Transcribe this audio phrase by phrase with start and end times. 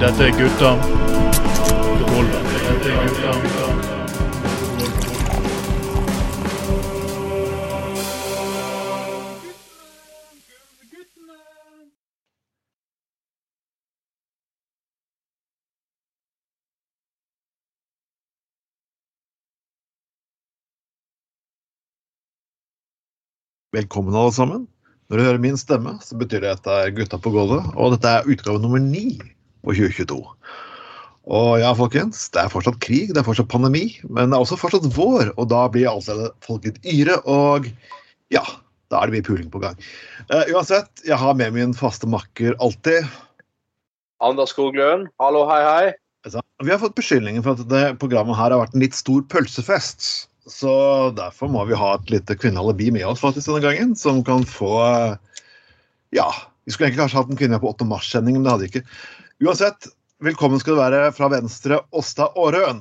[0.00, 0.70] Dette er gutta
[1.98, 2.42] på gulvet.
[2.66, 3.56] Dette er gutta.
[23.72, 24.75] Velkommen, alle sammen.
[25.06, 27.94] Når du hører min stemme, så betyr det at det er Gutta på gulvet, og
[27.94, 29.18] dette er utgave nummer ni
[29.62, 30.18] på 2022.
[31.26, 34.58] Og ja, folkens, det er fortsatt krig, det er fortsatt pandemi, men det er også
[34.58, 37.66] fortsatt vår, og da blir altså folk litt yr, og
[38.34, 38.42] ja,
[38.90, 39.78] da er det mye puling på gang.
[40.30, 43.06] Uh, uansett, jeg har med min faste makker alltid.
[44.22, 45.94] Anders Skoglund, hallo, hei, hei.
[46.64, 50.26] Vi har fått beskyldninger for at det programmet her har vært en litt stor pølsefest.
[50.46, 54.44] Så derfor må vi ha et lite kvinnealibi med oss faktisk denne gangen, som kan
[54.46, 54.70] få
[56.14, 56.28] Ja,
[56.64, 57.84] vi skulle egentlig kanskje hatt en kvinne på 8.
[57.90, 58.86] mars-sending, men det hadde vi ikke.
[59.42, 59.88] Uansett,
[60.22, 62.80] velkommen skal du være fra venstre, Åsta Aarøen.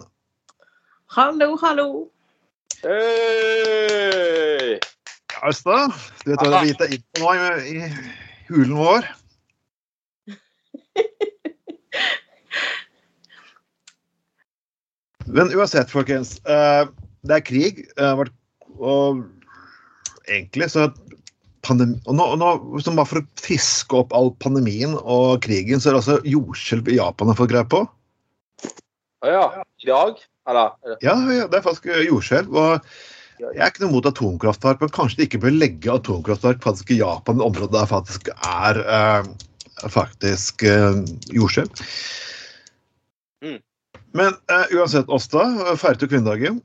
[1.18, 1.88] Hallo, hallo.
[2.86, 4.78] Hei!
[5.46, 5.90] Åsta,
[6.24, 7.38] du vet hva du har gitt deg inn på nå i,
[7.74, 7.78] i
[8.50, 9.02] hulen vår?
[15.26, 16.38] Men uansett, folkens.
[16.46, 16.86] eh,
[17.26, 17.86] det er krig.
[17.98, 18.34] eh, vært-
[18.80, 19.26] og
[20.28, 20.90] egentlig så
[21.66, 25.90] pandemi, og nå, nå, som Bare for å fiske opp all pandemien og krigen, så
[25.90, 27.82] er det altså jordskjelv i Japan jeg har fått greie på.
[29.26, 29.46] Å ja.
[29.82, 30.22] I dag?
[30.50, 30.98] Eller?
[31.02, 32.54] Ja, ja, det er faktisk jordskjelv.
[32.54, 36.94] og Jeg er ikke noe mot atomkraftverk, men kanskje de ikke bør legge atomkraftverk faktisk
[36.94, 39.32] i Japan, området område der faktisk er eh,
[39.92, 41.02] faktisk eh,
[41.34, 41.84] jordskjelv.
[43.44, 43.60] Mm.
[44.16, 45.44] Men eh, uansett, Åsta,
[45.82, 46.62] feiret jo kvinnedagen?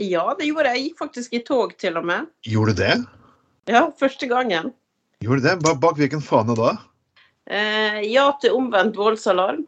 [0.00, 0.78] Ja, det gjorde jeg.
[0.78, 2.30] Jeg gikk faktisk i tog, til og med.
[2.48, 2.94] Gjorde du det?
[3.70, 4.72] Ja, første gangen.
[5.22, 5.58] Gjorde du det?
[5.64, 6.72] Bak, bak hvilken fane da?
[7.50, 9.64] Eh, ja til omvendt voldsalarm.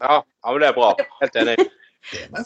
[0.00, 0.94] Ja, ja, men det er bra.
[1.22, 1.56] Helt enig.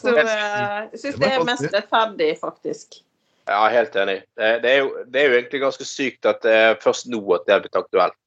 [0.01, 3.01] Så jeg eh, syns det er mest rettferdig, faktisk.
[3.47, 4.21] Ja, helt enig.
[4.39, 7.19] Det, det, er jo, det er jo egentlig ganske sykt at det er først nå
[7.35, 8.19] at det er blitt aktuelt.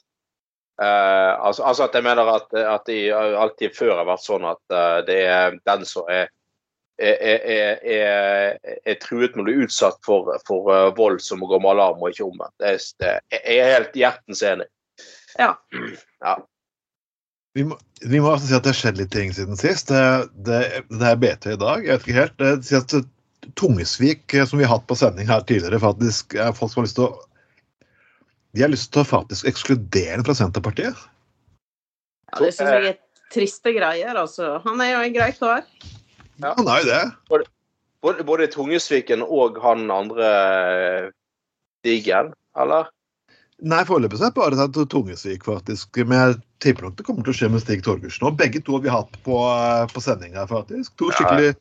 [0.82, 4.60] Eh, altså, altså at jeg mener at, at det alltid før har vært sånn at
[4.74, 6.28] uh, det er den som er
[6.98, 11.60] er, er, er, er truet med å bli utsatt for, for eh, vold som går
[11.60, 12.54] med alarm, og ikke omvendt.
[12.62, 14.68] Det, er- det, jeg er helt hjertens enig.
[15.36, 15.50] Ja.
[16.24, 16.36] Ja.
[17.56, 19.88] Vi må, vi må også si at det har skjedd litt ting siden sist.
[19.92, 20.00] Det,
[20.48, 20.62] det,
[20.92, 21.84] det er BT i dag.
[21.84, 22.36] Jeg vet ikke helt.
[22.40, 23.12] Det sies at
[23.56, 26.88] Tungesvik, eh, som vi har hatt på sending her tidligere, faktisk er folk som har
[26.88, 27.14] lyst til å
[28.56, 30.96] De har lyst til å faktisk ekskludere fra Senterpartiet.
[32.32, 32.96] Ja, det syns jeg er
[33.32, 34.56] triste greier, altså.
[34.64, 35.66] Han er jo en grei kar.
[36.42, 36.54] Ja.
[36.56, 37.44] Han er jo det.
[38.04, 40.28] Både, både Tungesviken og han andre
[41.06, 41.14] diggen,
[41.86, 42.88] Stigen, eller?
[43.64, 45.96] Nei, foreløpig er det bare tatt Tungesvik, faktisk.
[46.04, 48.26] Men jeg tipper nok det kommer til å skje med Stig Torgersen.
[48.28, 50.92] Og begge to har vi hatt på, eh, på sending her, faktisk.
[51.00, 51.54] To skikkelig,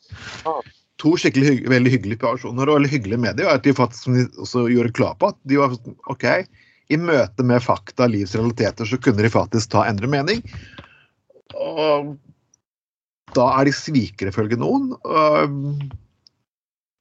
[0.44, 0.56] Ja.
[0.98, 3.48] to skikkelig hygg, veldig hyggelige personer og veldig hyggelige medier.
[3.48, 6.48] Og at de faktisk som de også gjorde klar på at de var sånn, OK,
[6.90, 10.44] i møte med fakta, livs realiteter, så kunne de faktisk ta endre mening.
[11.56, 12.18] Og
[13.34, 14.92] da er de svikere, ifølge noen.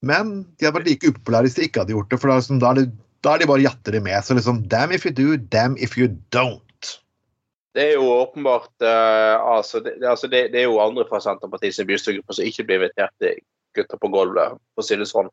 [0.04, 2.60] Men de hadde vært like upopulære hvis de ikke hadde gjort det, for da, det
[2.62, 2.86] da, er, det,
[3.24, 4.18] da er de bare jatter de med.
[4.26, 6.60] Så liksom damn if you do, damn if you don't.
[7.74, 11.18] Det er jo åpenbart uh, altså, det, det- altså det, det er jo andre fra
[11.24, 13.41] Senterpartiet sin bystyregruppe som ikke blir invitert til
[13.74, 15.26] Gutter på gulvet, for å si det sånn.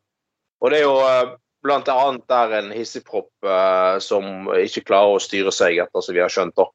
[0.61, 5.21] Og det er jo uh, blant annet der en hissigpropp uh, som ikke klarer å
[5.21, 6.55] styre seg, etter som vi har skjønt.
[6.57, 6.65] da.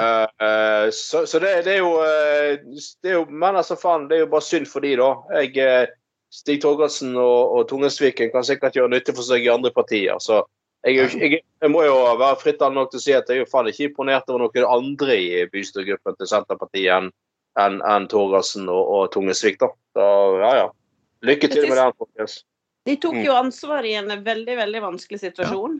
[0.00, 2.58] Eh, Uh, så så det, det er jo eh,
[3.02, 5.10] det er jo, Men altså, faen, det er jo bare synd for de, da.
[5.38, 5.88] Jeg,
[6.32, 10.16] Stig Torgersen og, og Tungesviken kan sikkert gjøre nytte for seg i andre partier.
[10.18, 10.42] så
[10.82, 13.68] jeg, jeg, jeg må jo være frittalende nok til å si at jeg er faen
[13.70, 17.10] ikke imponert over noen andre i bystyregruppen til Senterpartiet enn
[17.60, 19.60] en, en Torgersen og, og Tungesvik.
[19.60, 19.68] da.
[19.94, 20.08] Så
[20.40, 20.66] ja, ja.
[21.22, 22.40] Lykke til med den, folkens.
[22.88, 23.24] De tok Mm.
[23.28, 25.76] jo ansvar i en veldig, veldig vanskelig situasjon.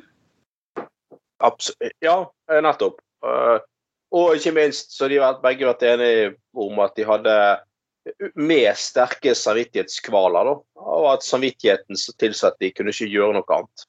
[1.43, 1.73] Abs
[2.05, 3.01] ja, eh, nettopp.
[4.13, 7.37] Og ikke minst så de har begge vært enige om at de hadde
[8.35, 10.51] med sterke samvittighetskvaler.
[10.51, 13.87] da, Og at samvittigheten tilsa at de kunne ikke gjøre noe annet.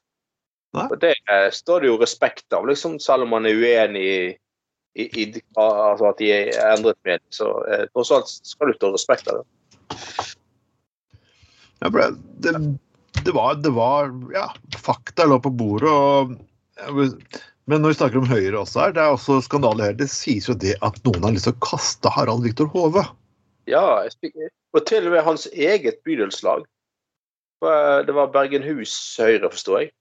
[0.74, 4.22] Og Det eh, står det jo respekt av, liksom, selv om man er uenig i,
[4.98, 5.26] i, i
[5.60, 7.26] altså at de er endret mening.
[7.34, 9.46] Så eh, tross alt skal du stå respekt av det.
[11.84, 12.10] Ja, for det,
[12.42, 12.56] det,
[13.26, 14.48] det, var, det var Ja,
[14.82, 15.92] fakta lå på bordet.
[15.92, 16.38] og
[17.70, 19.98] men når vi snakker om Høyre også her, det er også skandale her.
[20.00, 23.06] Det sies jo det at noen har lyst til å kaste Harald Viktor Hove.
[23.72, 26.66] Ja, og til og med hans eget bydelslag.
[27.64, 29.94] Eh, Det var Bergenhus Høyre, forstår jeg.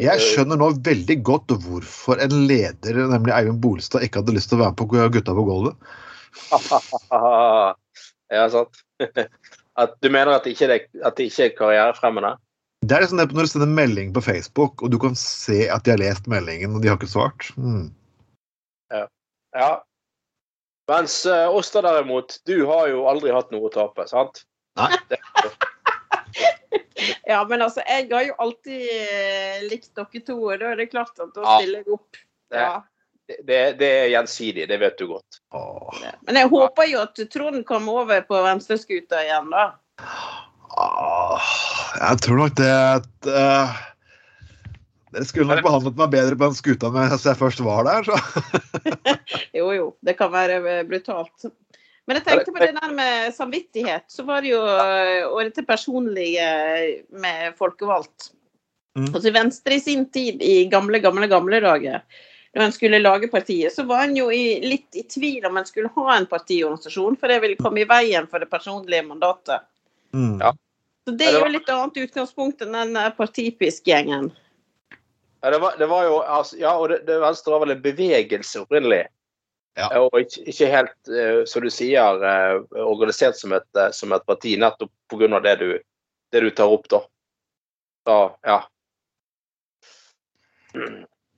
[0.00, 4.58] Jeg skjønner nå veldig godt hvorfor en leder, nemlig Eivind Bolstad, ikke hadde lyst til
[4.58, 5.90] å være med på Gutta på gulvet.
[8.36, 8.82] ja, sant.
[9.80, 12.34] At du mener at det ikke er, at det ikke er karrierefremmende?
[12.80, 15.84] Det er liksom det når du sender melding på Facebook, og du kan se at
[15.84, 17.50] de har lest meldingen, og de har ikke svart.
[17.60, 17.90] Mm.
[19.56, 19.72] Ja.
[20.90, 24.44] Mens uh, oss da derimot, du har jo aldri hatt noe å tape, sant?
[24.80, 24.92] Nei.
[27.24, 30.90] Ja, men altså, jeg har jo alltid eh, likt dere to, og da er det
[30.92, 31.54] klart at da Ja.
[31.60, 32.18] stiller jeg opp.
[32.52, 32.82] Ja.
[33.46, 35.38] det, det er gjensidig, det vet du godt.
[35.54, 36.00] Åh.
[36.26, 39.64] Men jeg håper jo at Trond kommer over på venstreskuta igjen, da.
[40.78, 41.46] Ah,
[41.98, 43.78] jeg tror nok det at uh,
[45.10, 48.18] Dere skulle nok behandlet meg bedre på den skuta mens jeg først var der, så.
[49.58, 51.48] Jo, jo, det kan være eh, brutalt.
[52.06, 54.06] Men jeg tenkte på det der med samvittighet.
[54.10, 56.46] Så var det jo eh, og dette personlige
[57.10, 58.30] med folkevalgt.
[58.98, 59.10] Mm.
[59.10, 62.02] Altså Venstre i sin tid, i gamle, gamle, gamle dager,
[62.54, 65.68] når en skulle lage partiet, så var en jo i, litt i tvil om en
[65.68, 69.66] skulle ha en partiorganisasjon, for det ville komme i veien for det personlige mandatet.
[70.16, 70.40] Mm.
[70.42, 70.52] Ja.
[71.08, 74.30] Så det er jo litt annet utgangspunkt enn den der partipisk-gjengen.
[75.40, 77.82] Ja, det var, det var jo, altså, ja, og det, det Venstre var vel en
[77.84, 79.06] bevegelse opprinnelig.
[79.78, 79.86] Ja.
[80.02, 84.26] Og ikke, ikke helt, eh, som du sier, eh, organisert som et, eh, som et
[84.28, 85.40] parti, nettopp pga.
[85.46, 85.80] Det, du-
[86.34, 87.00] det du tar opp, da.
[88.06, 88.58] Så, ja.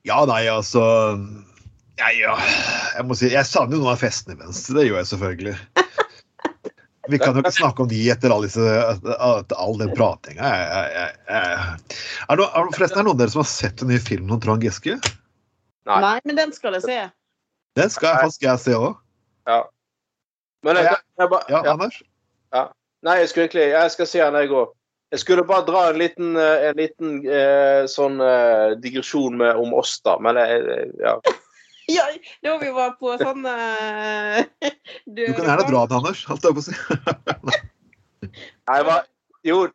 [0.03, 0.83] Ja, nei, altså
[1.97, 2.33] Nei, ja.
[2.97, 4.75] Jeg må si, jeg savner jo noen av festene i Venstre.
[4.79, 5.55] Det gjør jeg selvfølgelig.
[7.11, 10.51] Vi kan jo ikke snakke om de etter all, disse, etter all den pratinga.
[11.27, 12.45] Er det,
[12.77, 14.95] forresten er noen av dere som har sett den nye filmen om Trond Giske?
[15.89, 15.99] Nei.
[15.99, 16.99] Nei, men den skal jeg se.
[17.75, 18.93] Den skal jeg faktisk jeg se òg.
[19.51, 19.63] ja.
[20.63, 21.73] Men jeg, jeg, ba, Ja, ja.
[21.75, 21.99] Anders?
[23.03, 24.71] Nei, jeg skulle egentlig Jeg skal si den, jeg òg.
[25.13, 29.75] Jeg skulle bare dra en liten, eh, en liten eh, sånn eh, digresjon med, om
[29.77, 30.15] oss, da.
[30.23, 31.19] Men jeg, ja.
[31.95, 32.05] Ja,
[32.43, 34.39] da vi var på sånn uh,
[35.17, 36.23] Du kan gjerne dra det, Anders.
[36.31, 36.75] Alt jeg på å si.
[38.69, 39.03] Nei, det var,
[39.43, 39.65] jo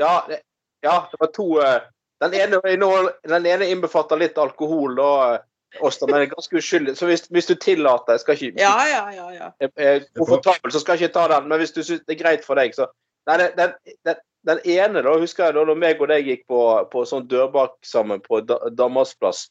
[0.00, 0.42] ja det,
[0.84, 1.78] ja, det var to eh,
[2.20, 2.60] Den ene,
[3.28, 5.12] den ene innbefatter litt alkohol, da,
[5.80, 6.96] Åsta, men er ganske uskyldig.
[6.98, 9.28] Så hvis, hvis du tillater Jeg skal ikke Ja, ja, ja.
[9.36, 9.52] ja.
[9.62, 11.46] er, er komfortabel, så skal jeg ikke ta den.
[11.48, 12.90] Men hvis du syns det er greit for deg, så
[13.28, 13.74] Nei, den,
[14.08, 16.60] den, den, ene, da, husker jeg da når meg og deg gikk på,
[16.90, 19.44] på sånn dørbak sammen på da, Danmarksplass.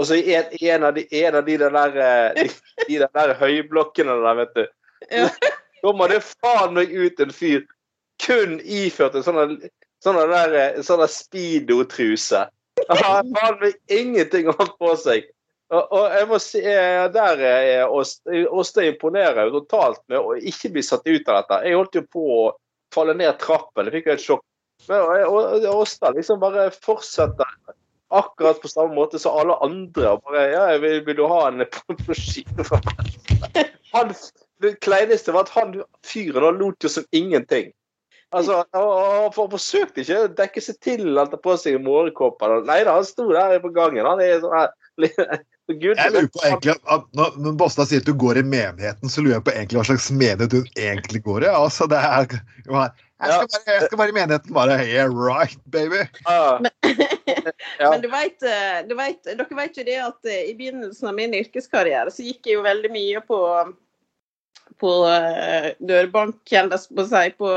[0.00, 2.48] Og så i en, en, av de, en av de der, eh, de,
[2.88, 4.64] de der høyblokkene der, vet du.
[5.12, 5.28] Ja.
[5.84, 7.66] kommer det faen meg ut en fyr
[8.24, 9.58] kun iført en sånn
[10.04, 12.46] der, eh, sånn speedo-truse.
[12.88, 15.28] Han har faen meg ingenting annet på seg.
[15.74, 18.20] Og, og jeg må si, eh, der er Ås-
[18.50, 21.60] Åste imponerer jo totalt med å ikke bli satt ut av dette.
[21.68, 22.42] Jeg holdt jo på å
[22.94, 23.88] falle ned trappen.
[23.88, 24.44] Jeg fikk jo et sjokk.
[24.88, 27.48] Men Åsta liksom bare fortsetter
[28.18, 30.16] akkurat på samme måte som alle andre.
[30.24, 32.80] Bare, ja, vil, vil du ha en fra
[33.94, 34.12] han,
[34.62, 37.72] Det kleineste var at han fyren han lot jo som ingenting.
[38.34, 38.86] Altså, han,
[39.36, 42.62] han forsøkte ikke å dekke seg til eller ta på seg morgenkåper.
[42.66, 44.06] Nei da, han sto der på gangen.
[44.06, 44.72] Han er sånn her
[45.66, 46.74] Gud, Jeg lurer på egentlig
[47.16, 49.86] Når når Båstad sier at du går i menigheten, så lurer jeg på egentlig hva
[49.88, 51.48] slags menighet du egentlig går i.
[51.48, 52.28] Altså, det er.
[52.28, 54.54] Jeg skal, bare, jeg skal være i menigheten.
[54.54, 56.04] Bare yeah, right, baby.
[56.28, 56.58] Ja,
[57.78, 57.90] Ja.
[57.90, 61.16] Men du vet, eh, du vet, dere vet jo det at eh, i begynnelsen av
[61.16, 63.40] min yrkeskarriere så gikk jeg jo veldig mye på,
[64.80, 67.52] på eh, dørbank, eller på å si, på,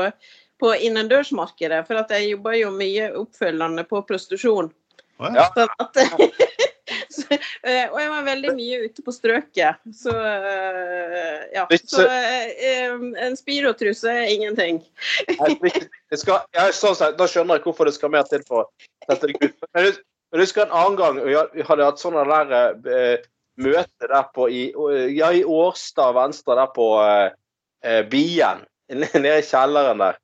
[0.62, 1.84] på innendørsmarkedet.
[1.88, 4.72] For at jeg jobba jo mye oppfølgende på prostitusjon.
[5.18, 5.48] Ja.
[5.56, 6.02] Sånn at,
[7.14, 7.24] så,
[7.62, 9.80] eh, og jeg var veldig mye ute på strøket.
[9.94, 11.64] Så eh, ja.
[11.84, 14.82] Så eh, en spirotruse er ingenting.
[16.14, 18.70] Skal, jeg, sånn da skjønner jeg hvorfor det skal mer til for
[19.08, 19.32] dette.
[19.38, 19.58] gutt.
[19.74, 23.26] Men jeg husker en annen gang vi hadde hatt sånne der eh,
[23.58, 24.64] møte der på i,
[25.16, 28.64] ja, i Årstad venstre der på eh, Bien.
[28.88, 30.16] Nede i kjelleren der.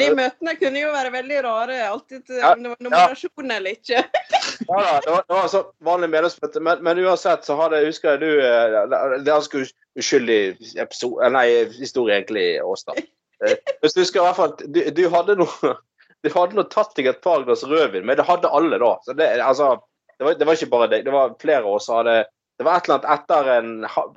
[0.00, 4.04] De møtene kunne jo være veldig rare, alltid Ja, om det var nominasjon eller ikke.
[4.68, 8.14] Ja, da, det, var, det var så vanlig medlemsmøte, men, men uansett så hadde, husker
[8.14, 9.64] jeg du eh, Det er ganske
[9.98, 10.38] uskyldig
[10.80, 11.46] episode, nei,
[11.76, 13.02] historie, egentlig, Åsdal.
[13.44, 15.74] Eh, Hvis du husker i hvert fall Du, du hadde noe
[16.22, 18.92] du hadde nå tatt deg et par glass rødvin, men det hadde alle da.
[19.02, 19.72] Så det, altså,
[20.14, 22.20] det, var, det var ikke bare deg, det var flere av oss som hadde
[22.62, 23.70] Det var et eller annet etter en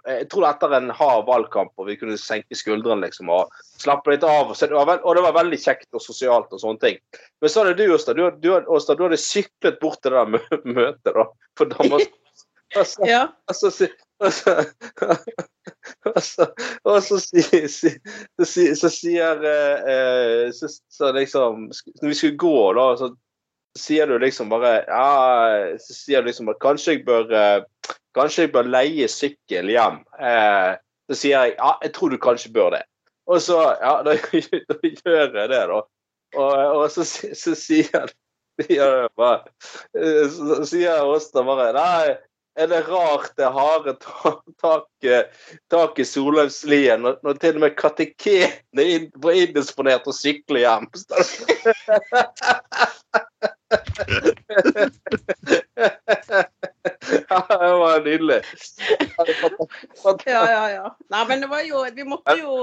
[0.05, 3.49] Jeg tror etter en hard valgkamp, og vi kunne senke skuldrene liksom og
[3.81, 4.53] slappe litt av.
[4.53, 6.99] Så det var, og det var veldig kjekt og sosialt og sånne ting.
[7.41, 10.61] Men så hadde du, Åsta, du, du, Åsta, du hadde syklet bort til det der
[10.77, 11.25] møtet da,
[11.57, 12.13] på Danmarks
[12.75, 13.23] Og Ja.
[13.49, 13.69] og så,
[14.21, 14.31] og
[16.21, 16.45] så,
[16.85, 17.91] og så, si-
[18.45, 23.11] så, så sier eh, eh, så, så liksom Når vi skulle gå, da, så
[23.79, 27.61] sier du liksom bare Ja, så sier du liksom at Kanskje jeg bør eh,
[28.15, 29.97] Kanskje jeg bør leie sykkel hjem.
[30.19, 30.75] Eh,
[31.09, 32.83] så sier jeg ja, jeg tror du kanskje bør det.
[33.27, 34.13] Og så ja, da,
[34.69, 35.81] da gjør jeg det, da.
[36.35, 38.09] Og, og så, så sier
[38.71, 39.41] jeg bare
[39.95, 42.15] eh, Så sier Åsta bare Nei,
[42.55, 45.33] er det rart det harde ta- taket
[45.71, 50.87] tak i Solheimslien når, når til og med kateketene inn- var indisponert og sykler hjem?
[57.29, 58.41] Ja, det var nydelig.
[60.25, 60.97] Ja, ja, ja.
[61.09, 62.53] Nei, men det var jo Vi måtte jo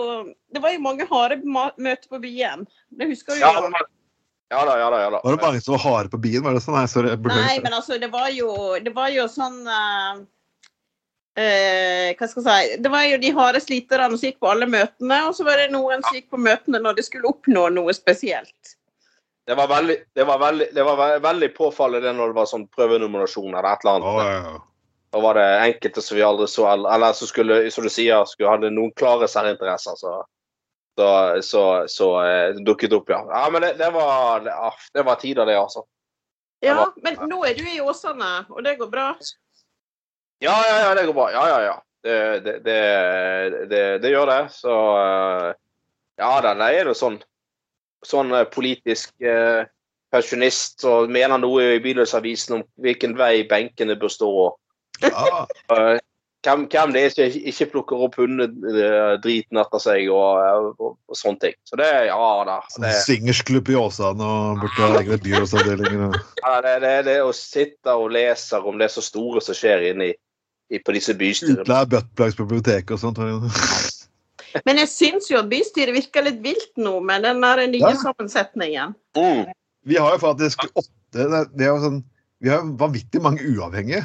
[0.55, 2.67] Det var jo mange harde møter på byen.
[2.91, 3.91] Det husker du Ja, men-
[4.53, 5.01] ja da, ja da.
[5.01, 5.21] ja da.
[5.25, 6.43] Var det mange som var harde på byen?
[6.45, 6.77] Var det sånn?
[6.77, 7.09] Nei, sorry.
[7.09, 7.41] Jeg burde...
[7.41, 10.21] Nei, men altså, det var jo, det var jo sånn uh,
[11.41, 14.69] eh, Hva skal jeg si Det var jo de harde sliterne som gikk på alle
[14.69, 17.97] møtene, og så var det noen som gikk på møtene når de skulle oppnå noe
[17.97, 18.77] spesielt.
[19.47, 23.51] Det var veldig, det var veldig, det var veldig påfallende når det var sånn prøvenominasjon
[23.51, 24.07] eller et eller annet.
[24.07, 24.61] Oh, ja, ja.
[25.13, 28.53] Da var det enkelte som vi aldri så, eller- som skulle, som du sier, skulle
[28.55, 29.99] hadde noen klare særinteresser.
[29.99, 30.13] Så,
[30.97, 31.09] så,
[31.43, 33.19] så, så eh, dukket opp, ja.
[33.29, 35.85] Ja, men det, det, var, det, ah, var tider, det, altså.
[36.63, 39.09] Ja, men nå er du i Åsane, og det går bra.
[40.43, 41.31] Ja, ja, ja, det går bra.
[41.35, 41.77] Ja, ja, ja.
[42.03, 42.79] Det, det, det,
[43.71, 44.41] det, det gjør det.
[44.55, 45.51] Så eh,
[46.23, 47.19] ja, da, det er jo sånn.
[48.07, 49.65] Sånn eh, politisk eh,
[50.13, 54.33] pensjonist og mener noe i Bydelsavisen om hvilken vei benkene bør stå.
[55.07, 55.45] ja.
[55.73, 56.01] Eh,
[56.43, 61.19] hvem, hvem det er som ikke, ikke plukker opp hundedriten etter seg og, og, og
[61.19, 61.57] sånne ting.
[61.69, 62.19] Så det ja
[62.49, 62.59] da.
[62.73, 66.19] Sånn Det, swingersklubb i Åsane og borte ha egne byrådsavdelinger.
[66.43, 70.11] ja, det, det, det å sitte og lese om det så store som skjer inne
[70.11, 70.17] i,
[70.75, 71.63] i, på disse bystyrene.
[71.63, 73.23] Utleie buttplugs på biblioteket og sånt.
[74.67, 77.97] Men jeg syns jo at bystyret virker litt vilt nå, med den der nye Ja.
[78.01, 78.95] sammensetningen.
[79.17, 79.53] Mm.
[79.85, 82.03] Vi har jo faktisk åtte det, er jo sånn,
[82.43, 84.03] Vi har vanvittig mange uavhengige.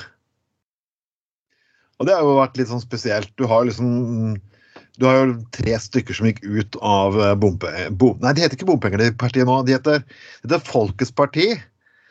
[1.98, 3.32] Og det har jo vært litt sånn spesielt.
[3.38, 4.38] Du har liksom
[4.98, 7.90] du har jo tre stykker som gikk ut av bompenger...
[7.90, 7.98] bompe...
[8.02, 9.60] Bom, nei, de heter ikke bompenger, det partiet nå.
[9.66, 11.52] De heter, de heter Folkets parti.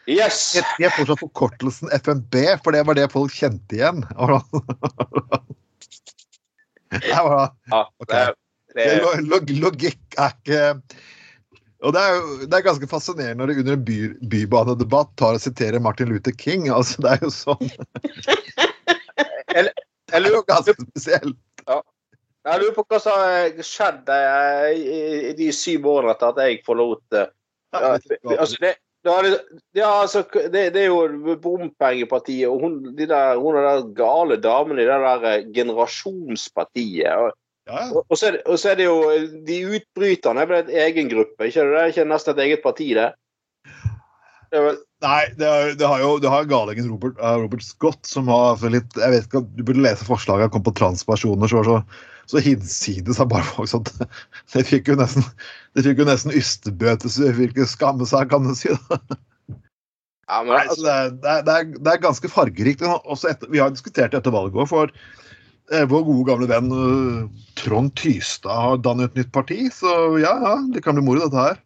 [0.07, 0.53] Yes!
[0.55, 4.05] De de er fortsatt forkortelsen FNB, for det var det folk kjente igjen.
[7.11, 7.51] Ja,
[8.77, 8.89] det,
[9.25, 10.65] log logikk er ikke
[11.85, 13.97] og det er, jo, det er ganske fascinerende når du under en by,
[14.33, 16.71] bybanedebatt tar og siterer Martin Luther King.
[16.73, 17.69] altså Det er jo sånn
[19.53, 21.37] Det er jo ganske spesielt.
[21.67, 24.99] jeg lurer på hva som har skjedd eh, i,
[25.31, 27.29] i de syv årene etter at jeg forlot eh,
[27.75, 27.97] ja,
[28.39, 33.39] altså, det, ja, det, ja, altså, det, det er jo bompengepartiet og hun, de der,
[33.41, 37.13] hun er der gale damene i det der eh, generasjonspartiet.
[37.15, 37.35] og
[37.67, 37.89] Ja.
[37.91, 38.99] Og og så, det, og så er det jo
[39.47, 41.79] De utbryterne er vel en egen gruppe, ikke det?
[41.81, 43.09] Er ikke nesten et eget parti, det?
[44.53, 48.07] det vel, Nei, det, er, det har jo det har galingen Robert, eh, Robert Scott
[48.09, 50.47] som har litt jeg vet ikke, Du burde lese forslaget.
[50.47, 51.81] Han kom på transpersoner, så så,
[52.31, 53.87] så hinsides av bare folk sånn
[54.53, 55.25] Det fikk jo nesten
[55.77, 58.73] det fikk jo nesten så det jo skamme seg, kan du si.
[58.89, 58.99] da.
[60.31, 62.83] ja, men, altså, det, er, det, er, det, er, ganske fargerikt.
[62.83, 64.95] Etter, vi har diskutert det etter valget òg, for
[65.73, 69.61] eh, vår gode gamle venn uh, Trond Tystad har dannet et nytt parti.
[69.75, 69.93] Så
[70.23, 71.61] ja, ja, det kan bli moro, dette her.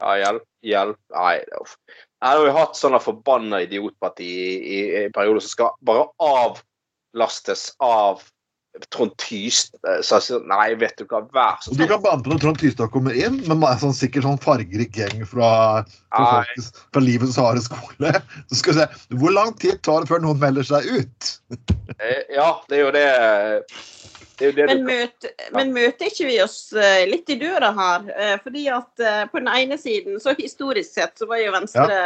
[0.00, 1.00] ja, hjelp, hjelp.
[1.12, 1.76] Nei, det er.
[2.22, 7.72] Jeg har jo hatt sånne forbanna idiotparti i, i, i perioder som skal bare avlastes
[7.82, 8.22] av
[8.88, 9.74] Trond Tyst.
[9.84, 11.82] eh, Så jeg sier, nei, vet du hva, vær så snill.
[11.82, 14.40] du kan banne på når Trond Tystad kommer inn, men det er sånn, sikkert sånn
[14.40, 15.50] fargerik gjeng fra,
[16.08, 16.64] fra, Nei.
[16.94, 18.12] fra livets harde skole.
[18.48, 18.86] Så skal vi se,
[19.20, 21.32] Hvor lang tid tar det før noen melder seg ut?
[22.00, 23.04] Eh, Ja, det er jo det
[24.38, 25.50] Det er jo det Men, møt, ja.
[25.52, 28.06] men møter ikke vi oss eh, litt i døra her?
[28.16, 31.98] Eh, fordi at eh, på den ene siden, så historisk sett, så var jo Venstre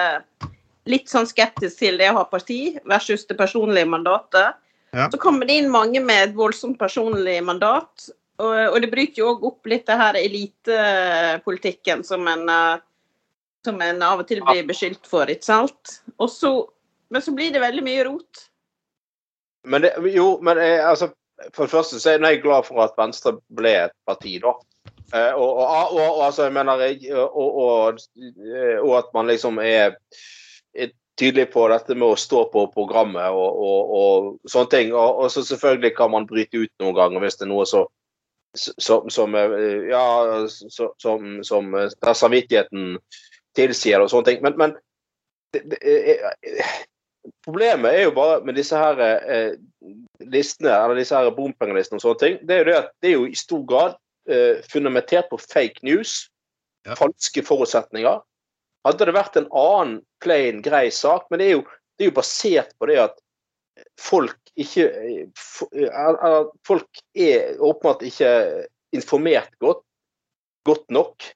[0.90, 4.58] litt sånn skeptisk til det å ha parti versus det personlige mandatet.
[4.97, 5.11] Ja.
[5.12, 8.09] Så kommer det inn mange med et voldsomt personlig mandat.
[8.41, 12.83] Og, og det bryter jo òg opp litt det her elitepolitikken som en eh,
[13.67, 15.99] som en av og til blir beskyldt for, ikke sant?
[16.23, 16.53] Og så,
[17.11, 18.45] men så blir det veldig mye rot.
[19.67, 21.11] Men det, jo, men jeg, altså,
[21.50, 24.55] for det første så er jeg glad for at Venstre ble et parti, da.
[25.15, 26.87] Eh, og, og, og, og altså, jeg mener
[27.26, 29.97] og, og, eh, at man liksom er
[31.16, 34.90] tydelig på dette med å stå på programmet og, og, og sånne ting.
[34.94, 37.87] Og, og så selvfølgelig kan man bryte ut noen ganger hvis det er noe så
[38.56, 40.02] som, som eh, Ja,
[40.49, 42.99] så- som, som eh, der samvittigheten
[43.56, 44.42] tilsier og sånne ting.
[44.44, 44.76] Men, men
[45.52, 46.76] det, det, eh,
[47.42, 49.56] Problemet er jo bare med disse her eh,
[50.30, 53.14] listene, eller disse her bompengelistene og sånne ting, det er jo det at det er
[53.16, 53.96] jo i stor grad
[54.30, 56.28] eh, fundamentert på fake news,
[56.87, 56.94] Ja.
[56.94, 58.20] falske forutsetninger.
[58.87, 61.64] Hadde det vært en annen plain, grei sak, men det er jo,
[61.99, 63.16] det er jo basert på det at
[64.00, 64.87] folk ikke
[65.37, 68.31] f- eller Folk er åpenbart ikke
[68.97, 69.83] informert godt,
[70.64, 71.26] godt nok.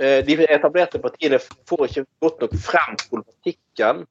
[0.00, 1.38] Eh, De etablerte partiene
[1.68, 4.04] får ikke godt nok frem politikken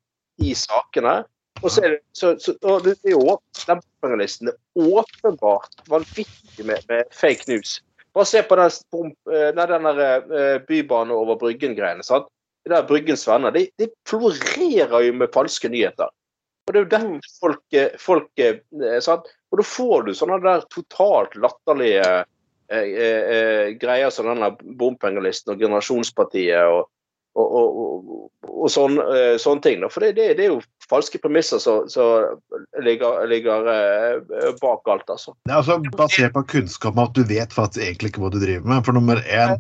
[0.46, 1.24] i sakene.
[1.64, 3.38] Og så er det, så, så, og det er jo
[3.68, 7.80] den panelisten er åpenbart vanvittig med, med fake news.
[8.16, 12.06] Bare se på den, eh, den der eh, bybane over Bryggen-greiene.
[12.06, 12.30] sant?
[12.66, 16.12] Det der Bryggens venner, de, de florerer jo med falske nyheter.
[16.68, 18.60] Og det er jo dette folk, eh, folk eh,
[19.02, 19.30] sant?
[19.50, 25.56] Og da får du sånne der totalt latterlige eh, eh, eh, greier som denne bompengelisten
[25.56, 26.92] og Generasjonspartiet og,
[27.40, 29.88] og, og, og, og sånn, eh, sånne ting.
[29.90, 30.62] For det, det, det er jo
[30.92, 31.90] falske premisser som
[32.86, 35.34] ligger, ligger eh, bak alt, altså.
[35.50, 38.42] Det er altså basert på kunnskap om at du vet faktisk egentlig ikke hva du
[38.44, 38.86] driver med.
[38.86, 39.58] For nummer én,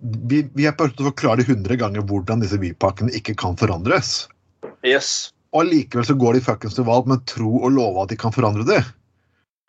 [0.00, 4.26] vi, vi er prøvd å forklare 100 ganger hvordan disse bypakkene ikke kan forandres.
[4.86, 5.32] Yes.
[5.52, 8.34] Og likevel så går de fuckings til valg med tro og love at de kan
[8.34, 8.80] forandre det.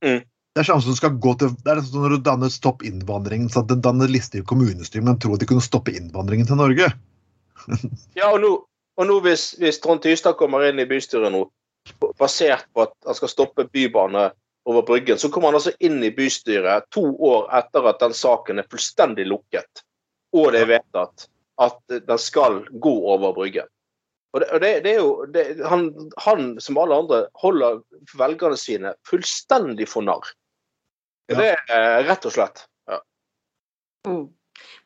[0.03, 0.21] Mm.
[0.53, 3.49] Det er sånn som skal gå til, det er sånn når du danner stopp innvandringen,
[3.49, 6.61] så at den danner liste i kommunestyret, men tror at de kunne stoppe innvandringen til
[6.61, 6.93] Norge.
[8.19, 8.49] Ja, og nå,
[8.99, 11.45] og nå hvis, hvis Trond Tystad kommer inn i bystyret nå,
[12.19, 14.27] basert på at han skal stoppe bybane
[14.69, 18.61] over Bryggen, så kommer han altså inn i bystyret to år etter at den saken
[18.61, 19.83] er fullstendig lukket,
[20.33, 21.27] og det er vedtatt
[21.61, 23.69] at den skal gå over Bryggen.
[24.33, 25.89] Og det, og det, det er jo, det, han,
[26.25, 27.83] han, som alle andre, holder
[28.17, 30.31] velgerne sine fullstendig for narr.
[31.29, 31.37] Ja.
[31.37, 32.63] Det er rett og slett.
[32.89, 32.97] Ja.
[34.09, 34.25] Mm.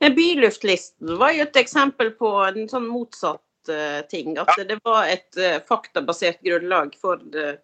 [0.04, 4.36] Men byluftlisten var jo et eksempel på en sånn motsatt uh, ting.
[4.38, 7.56] At det var et uh, faktabasert grunnlag for, uh,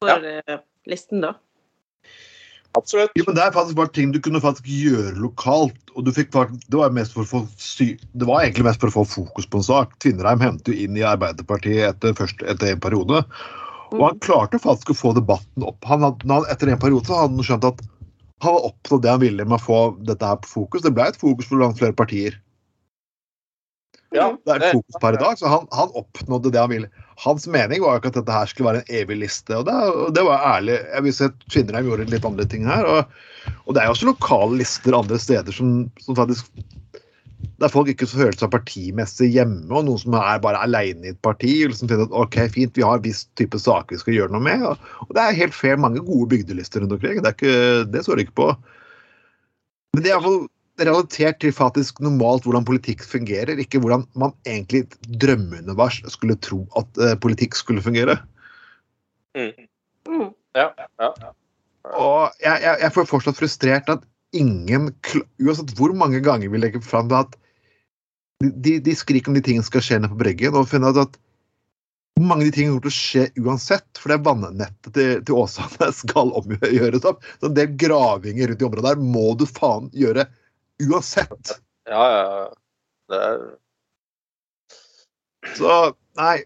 [0.00, 1.34] for eh, listen, da.
[2.78, 3.10] Absolutt.
[3.14, 5.76] Ja, men Det er faktisk bare ting du kunne faktisk gjøre lokalt.
[5.96, 8.80] og du fikk faktisk, Det var, mest for å få sy det var egentlig mest
[8.80, 9.96] for å få fokus på en sak.
[9.98, 13.24] Tvinnereim hentet jo inn i Arbeiderpartiet etter, først, etter en periode.
[13.90, 15.82] Og han klarte faktisk å få debatten opp.
[15.84, 17.82] Han hadde, han, etter en periode så hadde han skjønt at
[18.40, 20.84] han var oppnådd det han ville med å få dette her på fokus.
[20.86, 22.38] Det ble et fokus for langt flere partier.
[24.10, 26.88] Ja, Det er et fokus per i dag, så han, han oppnådde det han ville.
[27.20, 29.76] Hans mening var jo ikke at dette her skulle være en evig liste, og det,
[29.92, 30.80] og det var ærlig.
[30.82, 32.88] Jeg vil se at Tvinnereim gjorde litt andre ting her.
[32.90, 36.50] Og, og det er jo også lokale lister andre steder som, som faktisk
[37.60, 41.20] Der folk ikke føler seg partimessig hjemme, og noen som er bare aleine i et
[41.24, 41.58] parti.
[41.64, 44.34] og liksom finner at ok, fint, vi har en viss type saker vi skal gjøre
[44.34, 44.64] noe med.
[44.64, 47.20] Og, og det er helt fair, mange gode bygdelister rundt omkring.
[47.20, 48.48] Det, er ikke, det står det ikke på.
[49.94, 50.48] Men det er iallfall
[50.86, 56.38] relatert til faktisk normalt hvordan politikk fungerer, ikke hvordan man egentlig i et drømmeunivers skulle
[56.44, 58.18] tro at uh, politikk skulle fungere.
[59.36, 60.30] Mm.
[60.56, 61.10] Ja, ja.
[61.90, 64.02] Og jeg, jeg, jeg får fortsatt frustrert at
[64.36, 64.90] ingen
[65.42, 67.38] Uansett hvor mange ganger vi legger fram det at
[68.40, 71.18] de, de skriker om de tingene skal skje nede på Bryggen, og finner ut at
[72.20, 75.40] mange av de tingene kommer til å skje uansett, for det er vannettet til, til
[75.40, 77.24] Åsane skal omgjøres opp.
[77.40, 80.26] Så en del gravinger rundt i området der må du faen gjøre
[80.88, 81.60] uansett.
[81.90, 82.24] ja, ja.
[82.24, 82.48] ja.
[83.10, 83.40] Det er,
[85.56, 85.78] Så
[86.18, 86.36] nei.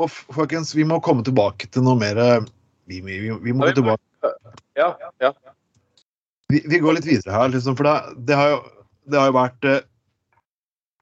[0.00, 2.40] Og folkens, vi må komme tilbake til noe mer eh,
[2.88, 4.32] Vi, vi, vi, må gå tilbake.
[4.80, 5.32] ja, ja.
[6.50, 9.36] Vi, vi går litt videre her, liksom, for det, det, har, jo, det har jo
[9.36, 9.84] vært eh,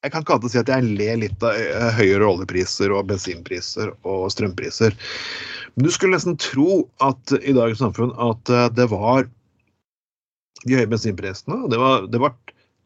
[0.02, 3.08] Jeg kan ikke annet enn si at jeg ler litt av eh, høyere oljepriser og
[3.08, 4.98] bensinpriser og strømpriser.
[5.76, 9.28] Men du skulle nesten tro at i dagens samfunn at det var
[10.66, 11.68] de høye bensinprisene.
[11.70, 12.34] Det var, det var,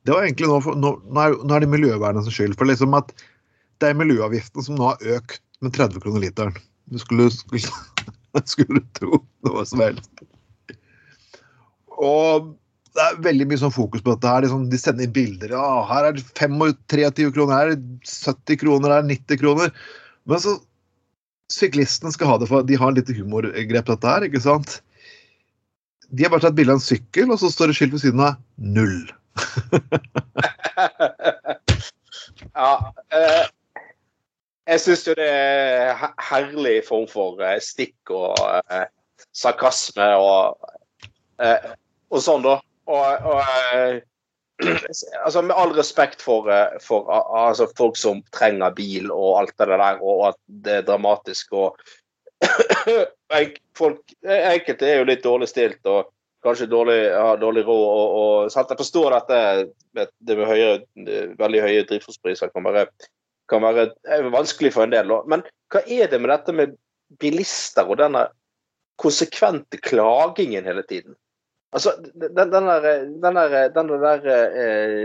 [0.06, 3.12] det var egentlig nå, for, nå, nå, er, det miljøvernet som skyld for liksom at
[3.82, 6.56] det er miljøavgiften som nå har økt med 30 kroner literen.
[6.90, 7.70] Du skulle, skulle,
[8.48, 10.26] skulle tro det var helst.
[12.02, 12.50] Og
[12.92, 14.28] det er veldig mye sånn fokus på dette.
[14.28, 14.44] her.
[14.44, 15.54] Liksom, de sender inn bilder.
[15.54, 19.18] Ja, her er det 25, 23 kroner, her er det 70 kroner, her er det
[19.22, 19.74] 90 kroner.
[20.28, 20.58] Men så
[21.52, 24.78] Syklistene skal ha det for De har litt humorgrep, dette her, ikke sant?
[26.08, 28.22] De har bare tatt bilde av en sykkel, og så står det skilt ved siden
[28.24, 29.02] av null.
[32.54, 32.70] ja
[33.16, 33.44] eh,
[34.68, 38.38] jeg syns jo det er he- herlig form for eh, stikk og
[38.70, 38.86] eh,
[39.34, 40.56] sarkasme og,
[41.42, 41.72] eh,
[42.12, 42.60] og sånn, da.
[42.90, 43.40] Og, og
[43.74, 44.00] eh,
[45.24, 49.66] altså Med all respekt for, eh, for altså folk som trenger bil og alt det
[49.72, 51.68] der, og at det er dramatisk og
[53.32, 56.10] Enkelte er jo litt dårlig stilt og
[56.42, 57.86] kanskje dårlig, har dårlig råd.
[57.86, 58.70] Og, og, sant?
[58.72, 59.40] Jeg forstår dette
[59.96, 60.70] med det med høye,
[61.40, 62.86] veldig høye drivstoffpriser kan være,
[63.50, 63.90] kan være
[64.34, 65.16] vanskelig for en del.
[65.30, 66.76] Men hva er det med dette med
[67.22, 68.26] bilister og denne
[69.00, 71.16] konsekvente klagingen hele tiden?
[71.72, 72.88] Altså, den, den der,
[73.22, 75.04] den der, den der eh,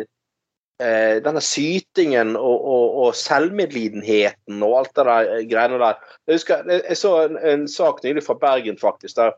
[0.83, 6.01] eh, denne sytingen og, og, og selvmedlidenheten og alt det der greiene der.
[6.27, 9.15] Jeg husker, jeg så en, en sak nylig fra Bergen, faktisk.
[9.15, 9.31] der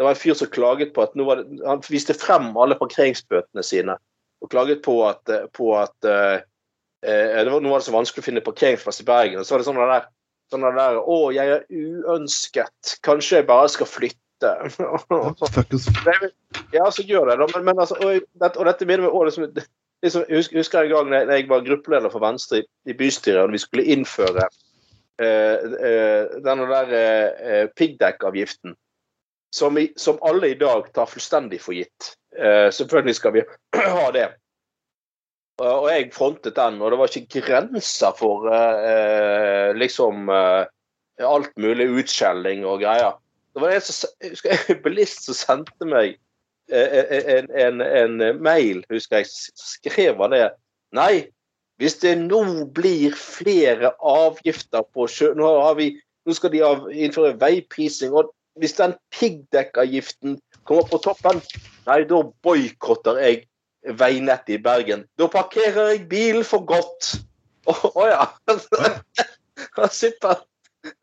[0.00, 1.24] det var en fyr som klaget på at det,
[1.66, 3.98] Han viste frem alle parkeringsbøtene sine
[4.40, 6.40] og klaget på at, eh, på at eh,
[7.04, 9.42] eh, det var, Nå var det så vanskelig å finne parkeringsplass i Bergen.
[9.42, 10.08] og Så var det sånn der,
[10.52, 12.96] sånn der Å, jeg er uønsket.
[13.04, 14.16] Kanskje jeg bare skal flytte.
[16.72, 17.46] Ja, så gjør det, da.
[17.52, 19.66] Men, men altså, og, og dette minner meg også liksom,
[20.00, 23.52] liksom, Jeg husker, en gang da jeg var gruppeleder for Venstre i, i bystyret, og
[23.52, 24.46] vi skulle innføre
[25.20, 25.66] uh,
[26.40, 28.72] denne der piggdekkavgiften.
[29.50, 32.12] Som, i, som alle i dag tar fullstendig for gitt.
[32.38, 33.42] Eh, selvfølgelig skal vi
[33.96, 34.28] ha det.
[35.60, 40.70] Og, og jeg frontet den, og det var ikke grenser for eh, eh, liksom eh,
[41.26, 43.18] alt mulig utskjelling og greier.
[43.54, 44.10] Det var en, som,
[44.70, 46.14] en bilist som sendte meg
[46.70, 50.46] eh, en, en, en mail, husker jeg, skrev han det.
[50.96, 51.26] Nei,
[51.80, 52.42] hvis det nå
[52.76, 55.32] blir flere avgifter på sjø...
[55.38, 55.94] Nå, vi,
[56.26, 56.60] nå skal de
[56.92, 61.40] innføre veiprising, og hvis den piggdekkavgiften kommer på toppen,
[61.88, 63.42] nei, da boikotter jeg
[64.00, 65.06] veinettet i Bergen.
[65.18, 67.14] Da parkerer jeg bilen for godt.
[67.70, 68.26] Å ja.
[70.00, 70.46] Supert.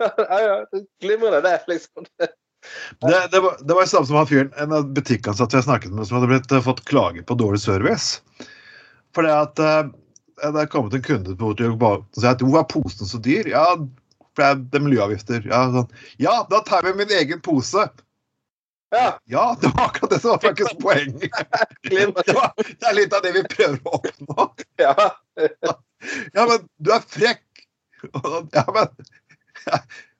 [0.01, 0.55] Ja, ja,
[1.01, 2.07] Glimrende, det, liksom.
[2.17, 2.29] Det,
[3.31, 6.17] det, var, det var samme som han fyren, en av butikkansatte jeg snakket med, som
[6.17, 8.21] hadde blitt, eh, fått klage på dårlig service.
[9.15, 9.91] For det at eh,
[10.41, 13.49] det er kommet en kunde på bort og sa at 'hvorfor er posen så dyr?
[13.53, 13.77] Ja,
[14.37, 15.47] for det er, det er miljøavgifter.
[15.49, 15.87] Ja, sånn.
[16.21, 17.87] ja, da tar vi min egen pose.
[18.93, 21.33] Ja, Ja, det var akkurat det som var faktisk poenget.
[21.89, 22.05] Det,
[22.37, 24.49] var, det er litt av det vi prøver å oppnå.
[24.83, 24.95] Ja.
[26.37, 27.63] Ja, men du er frekk!
[28.53, 28.91] Ja, men
[29.65, 29.79] ja,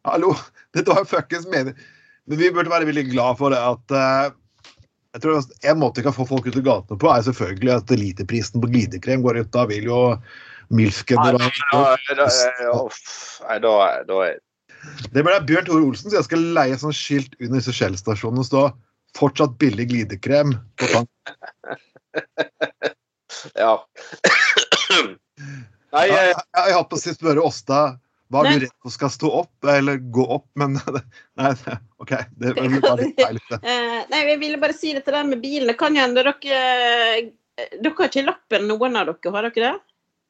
[0.10, 0.32] Hallo,
[0.74, 1.78] dette var fuckings mening.
[2.26, 4.34] Men vi burde være veldig glad for det at uh,
[5.14, 7.94] jeg tror En måte vi kan få folk ut i gatene på, er selvfølgelig at
[7.94, 9.52] literprisen på glidekrem går ut.
[9.54, 10.02] Da vil jo
[10.74, 11.50] Milfken Nei, og da,
[12.18, 12.28] da.
[13.48, 13.74] Nei, da,
[14.08, 14.40] da er
[15.14, 18.50] Det ble Bjørn Tore Olsen, så jeg skal leie sånn skilt under disse Shell-stasjonene og
[18.50, 18.64] stå
[19.18, 21.10] 'Fortsatt billig glidekrem' på tank.
[23.54, 23.74] Ja.
[25.94, 27.80] Nei, Ja, eh, jeg, jeg har hatt på sist spørre Åsta
[28.34, 28.54] hva Nei.
[28.58, 30.76] du redd for skal stå opp, eller gå opp, men
[31.40, 31.52] Nei,
[32.02, 32.14] OK.
[32.36, 33.40] Det det var litt feil.
[33.58, 35.70] Eh, nei, jeg ville bare si dette der med bilen.
[35.72, 37.30] Det kan jo hende dere eh,
[37.80, 39.76] Dere har ikke lappen, noen av dere, har dere det?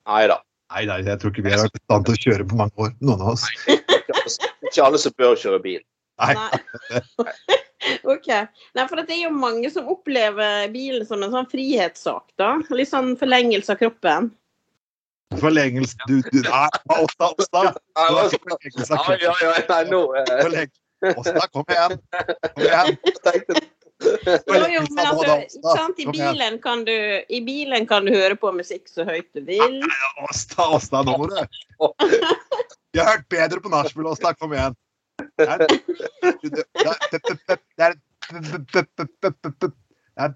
[0.07, 0.39] Nei da.
[0.73, 2.75] Nei, nei, jeg tror ikke vi har vært i stand til å kjøre på mange
[2.83, 3.45] år, noen av oss.
[3.71, 5.79] Ikke alle- Ikke alle som bør kjøre bil.
[6.19, 6.33] Nei.
[8.13, 8.27] OK.
[8.75, 12.57] Nei, for det er jo mange som opplever bilen som en sånn frihetssak, da.
[12.75, 14.31] Litt sånn forlengelse av kroppen.
[15.39, 16.67] Forlengelse Du, du Nei,
[17.03, 17.63] Åsta, Åsta!
[17.99, 19.17] Nei, forlengelse av oi,
[19.71, 20.67] nei, nå eh,
[21.13, 21.97] Åsta, kom igjen!
[22.23, 23.67] Kom igjen!
[24.01, 25.99] Jeg tenkte, Jo, jo, men altså, sant?
[25.99, 26.93] I bilen kan du,
[27.29, 29.79] i bilen kan du høre på musikk så høyt du vil.
[30.27, 31.37] Åsta, Åsta, nå må du
[32.93, 34.33] Jeg har hørt bedre på nachspiel, Åsta.
[34.37, 34.75] Kom igjen.
[35.37, 35.69] Det er det
[36.77, 37.07] er-
[37.77, 37.95] er
[40.17, 40.35] er.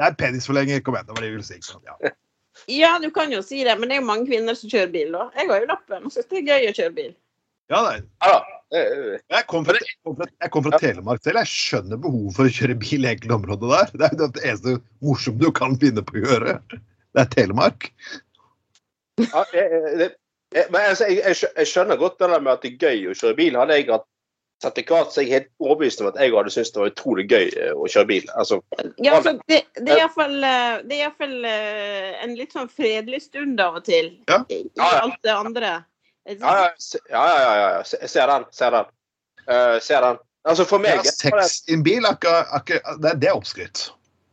[0.00, 0.80] Er penisforlenger.
[0.84, 1.60] Kom igjen, det var det jeg ville si.
[1.84, 2.10] Ja.
[2.72, 5.12] Ja, du kan jo si det, men det er jo mange kvinner som kjører bil,
[5.12, 5.26] da.
[5.36, 7.12] Jeg har jo lappen og syns det er gøy å kjøre bil.
[7.68, 7.98] Ja, nei.
[8.74, 11.38] Eh, Jeg kom fra, jeg kom fra, jeg kom fra Telemark selv.
[11.44, 13.92] Jeg skjønner behovet for å kjøre bil i enkelte områder der.
[13.94, 14.76] Det er det eneste
[15.06, 16.56] morsomme du kan finne på å gjøre.
[16.72, 17.90] Det er Telemark.
[19.22, 19.70] Ja, jeg,
[20.02, 23.10] eh, men altså, jeg, jeg jeg skjønner godt det der med at det er gøy
[23.12, 23.58] å kjøre bil.
[23.60, 24.06] Hadde jeg hatt
[24.64, 27.48] sertifikat, så jeg er helt overbevist om at jeg hadde syntes det var utrolig gøy
[27.54, 28.30] eh, å kjøre bil.
[28.34, 28.60] Altså,
[28.98, 32.70] Ja, altså, det, det er iallfall det er i hvert fall, eh, en litt sånn
[32.72, 34.16] fredelig stund av og til.
[34.30, 34.42] Ja.
[34.50, 35.76] I, alt det andre.
[36.26, 36.70] Ja, ja,
[37.10, 37.82] ja, ja, ja, ja.
[37.84, 38.44] Se- Jeg ser den.
[38.52, 38.84] Ser den.
[39.46, 40.16] Uh, ser den.
[40.46, 43.78] Altså, for meg Ja, sex i en bil akkurat, er det, det er oppskrytt.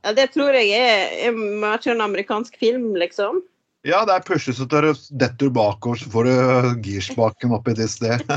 [0.04, 3.42] Ja, det tror jeg er, er mye en amerikansk film, liksom.
[3.88, 6.34] Ja, det er pushes og du detter bakover, så får du
[6.86, 8.20] girspaken opp i et sted.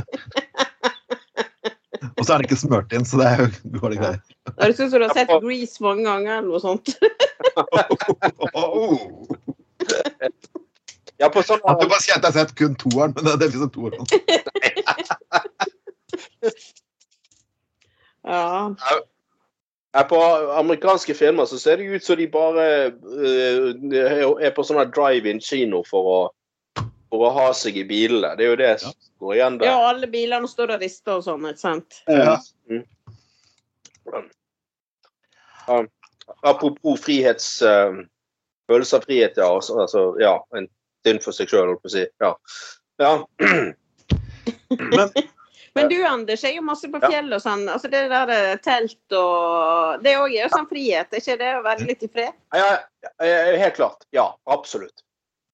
[2.17, 4.25] og så er det ikke smørt inn, så det er jo går det greit.
[4.47, 6.87] Det høres ut som du har sett Grease mange ganger eller noe sånt.
[11.23, 13.53] Ja, på sånn du bare sier at jeg har sett kun toeren, men det er
[13.53, 14.05] liksom toeren.
[18.27, 18.75] Ja.
[19.93, 20.17] Ja, På
[20.59, 23.69] amerikanske filmer så ser det ut som de bare eh,
[24.43, 26.19] er på sånn drive-in kino for å,
[27.09, 28.35] for å ha seg i bilene.
[28.37, 31.47] Det er jo det som går igjen ja, alle bilene står og rister og sånn,
[31.49, 32.03] ikke sant.
[32.11, 32.37] Ja.
[35.67, 35.81] Ja.
[36.43, 38.03] Apropos frihets eh,
[38.69, 39.49] følelse av frihet, ja.
[39.49, 40.69] Altså, altså, ja en
[41.07, 42.05] synd for seg sjøl, holdt på å si.
[42.23, 42.35] Ja.
[43.03, 43.15] ja.
[44.99, 45.09] Men
[45.77, 47.09] Men du Anders, er jo masse på Ja.
[47.13, 47.67] fjellet og sånn.
[47.69, 51.51] Altså det der eh, telt og Det òg er jo sånn frihet, er ikke det?
[51.59, 52.33] Å være litt i fred?
[52.57, 52.69] Ja,
[53.05, 54.07] ja, ja, helt klart.
[54.17, 55.05] Ja, absolutt.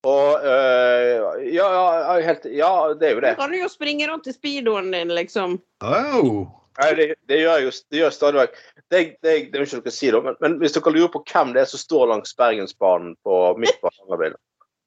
[0.07, 3.35] Og øh, ja, ja, helt, ja, det er jo Du det.
[3.39, 5.59] kan jo springe rundt i speedoen din, liksom.
[5.83, 6.47] Oh.
[6.79, 8.57] Nei, det, det gjør jeg jo det gjør jeg stadig vekk.
[8.79, 10.23] Det, det, det er ikke noe å si, da.
[10.25, 13.83] Men, men hvis dere lurer på hvem det er som står langs Bergensbanen på midt
[13.83, 14.39] på Hardangervidda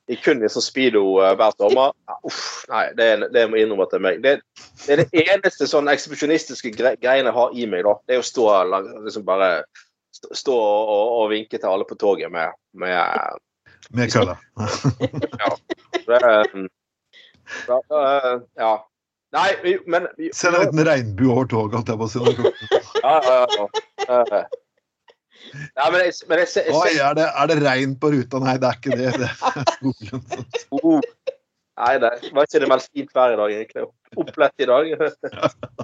[0.07, 3.65] i kun i sånn speedo eh, hver sommer ja, Uff, nei, det, det må jeg
[3.65, 4.19] innrømme til meg.
[4.21, 4.35] Det,
[4.85, 7.95] det er det eneste sånn ekshibisjonistiske gre greiene jeg har i meg, da.
[8.05, 8.45] Det er å stå
[9.05, 9.49] liksom bare
[10.15, 13.41] stå, og, og, og vinke til alle på toget med, med
[13.93, 14.37] Med kølla.
[16.07, 16.43] det, da,
[17.69, 18.73] ja, øh, ja.
[19.35, 22.19] Nei, vi- men vi- Send en liten regnbue over toget, holdt jeg på å si.
[23.03, 24.43] Ja, ja, ja.
[25.53, 28.41] Ja, men jeg, men jeg, jeg, Oi, er det, er det regn på ruta?
[28.43, 29.11] Nei, det er ikke det.
[29.21, 30.45] det er
[30.79, 30.99] Oh.
[31.75, 33.85] Nei, det var ikke det veldig fint vær i dag, egentlig.
[34.15, 34.91] Opplett i dag.
[34.95, 34.99] Ja,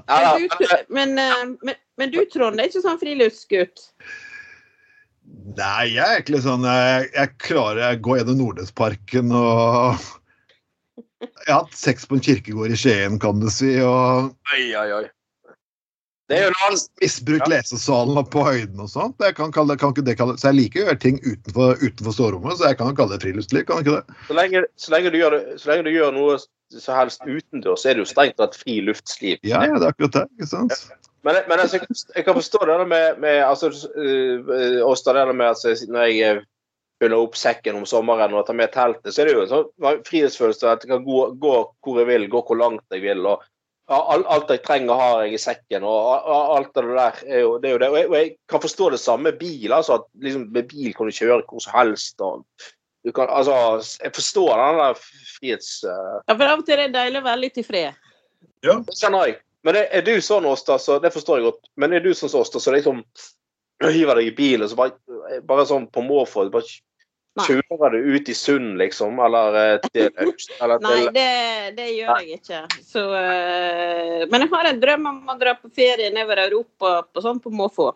[0.08, 3.90] da, Men du, men, eh, men, men du, Trond, er ikke sånn friluftsgutt?
[5.58, 10.02] Nei, jeg er egentlig sånn Jeg, jeg klarer Jeg går gjennom Nordnesparken og
[11.24, 14.88] Jeg har hatt sex på en kirkegård i Skien, kan du si, og Oi, oi,
[14.98, 15.06] oi.
[16.32, 17.50] Det er jo noe annen misbrukt Ja.
[17.52, 19.18] lesesalen og på høyden og sånt.
[19.20, 22.72] Jeg kan kalle, kan det så jeg liker å gjøre ting utenfor, utenfor stårommet, så
[22.72, 24.18] jeg kan kalle det friluftsliv, kan ikke det?
[24.30, 26.40] Så lenge, så lenge, du, gjør så lenge du gjør noe
[26.72, 29.42] så helst utendørs, er det jo strengt tatt friluftsliv.
[29.44, 30.26] Ja, ja, det er akkurat det.
[30.38, 30.78] ikke sant?
[31.28, 31.82] Men, men altså,
[32.16, 33.70] jeg kan forstå det med, med altså,
[34.88, 36.42] oss det der med altså, når jeg eh,
[37.02, 40.02] fyller opp sekken om sommeren og tar med teltet, så er det jo en sånn
[40.08, 43.28] frihetsfølelse at jeg kan gå, gå hvor jeg vil, gå hvor langt jeg vil.
[43.28, 43.44] og
[43.92, 45.84] ja, alt, alt jeg trenger, har jeg i sekken.
[45.84, 47.70] og alt det der er jo det.
[47.70, 47.90] Er jo det.
[47.90, 49.74] Og, jeg, og jeg kan forstå det samme med bil.
[49.74, 52.22] altså at liksom, Med bil kan du kjøre hvor som helst.
[52.22, 52.46] og
[53.04, 54.94] du kan, altså, Jeg forstår den der
[55.36, 55.84] frihets...
[55.84, 56.22] Uh...
[56.28, 58.00] Ja, for av og til er det deilig å være litt i fred.
[58.64, 58.78] Ja.
[58.80, 59.40] det kjenner jeg.
[59.66, 61.68] Men er, er du sånn, Åsta, så det forstår jeg godt.
[61.76, 63.04] Men er du sånn som Åsta, så liksom
[63.90, 66.70] hiver deg i bilen og så bare, bare sånn på måfå bare
[67.40, 67.46] Nei.
[67.48, 69.20] kjører du ut i Sund, liksom?
[69.24, 71.28] Eller til til eller Nei, til, det,
[71.78, 72.64] det gjør jeg ikke.
[72.84, 77.24] Så, uh, men jeg har en drøm om å dra på ferie nedover Europa på,
[77.24, 77.92] sånn på måfå.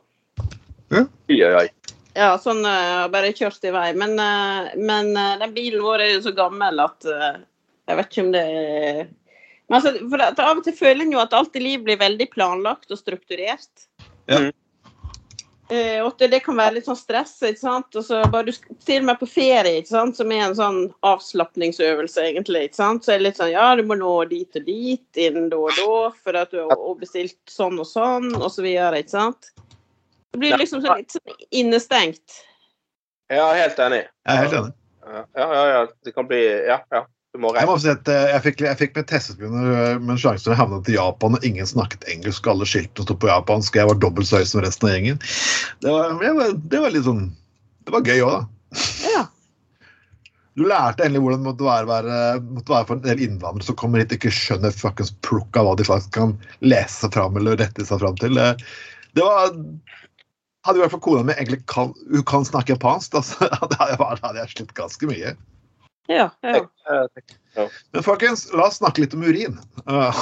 [0.94, 1.04] Ja.
[1.04, 1.68] oi, oi.
[2.16, 3.90] Ja, sånn uh, bare kjørt i vei.
[4.00, 7.42] Men, uh, men eh, den bilen vår er jo så gammel at eh,
[7.90, 8.46] jeg vet ikke om det
[9.66, 11.98] men altså, for at Av og til føler en jo at alt i livet blir
[11.98, 13.88] veldig planlagt og strukturert.
[14.30, 14.38] Ja.
[14.38, 14.52] Eh,
[15.74, 17.34] og at det kan være litt sånn stress.
[17.42, 17.96] ikke sant?
[17.98, 20.18] Og så bare du Til og med på ferie, ikke sant?
[20.20, 22.68] som er en sånn avslapningsøvelse, egentlig.
[22.68, 23.06] ikke sant?
[23.06, 25.80] Så er det litt sånn ja, du må nå dit og dit innen da og
[25.80, 29.02] da for at du har bestilt sånn og sånn, og så videre.
[29.02, 29.52] ikke sant?
[30.36, 32.42] Det blir liksom så litt sånn innestengt.
[33.34, 34.04] Ja, helt enig.
[34.06, 34.74] Jeg er helt enig.
[35.06, 35.82] Ja, ja, ja.
[36.06, 37.06] Det kan bli Ja, ja.
[37.36, 39.54] Jeg, må si at eh, jeg fikk, jeg fikk med testet med,
[40.02, 43.18] med en sjanse til å havne til Japan, og ingen snakket engelsk, alle skiltene sto
[43.20, 45.22] på japansk, jeg var dobbelt så høy som resten av gjengen.
[45.84, 47.26] Det var, var, det var litt sånn
[47.86, 48.84] Det var gøy òg, da.
[49.12, 49.24] Ja.
[50.56, 52.20] Du lærte endelig hvordan det måtte være, være,
[52.56, 55.68] måtte være for en del innvandrere som kommer hit og ikke skjønner fuckings plukk av
[55.68, 56.32] hva de faktisk kan
[56.64, 58.40] lese seg fram eller rette seg fram til.
[58.40, 58.54] Det,
[59.20, 59.52] det var
[60.66, 63.78] Hadde i hvert fall kona mi egentlig kan, hun kan snakke japansk, da, så hadde
[63.78, 65.36] jeg, hadde jeg slitt ganske mye.
[66.08, 66.68] Ja, ja.
[67.56, 67.70] ja.
[67.92, 69.60] Men folkens, la oss snakke litt om urin.
[69.86, 70.18] Uh,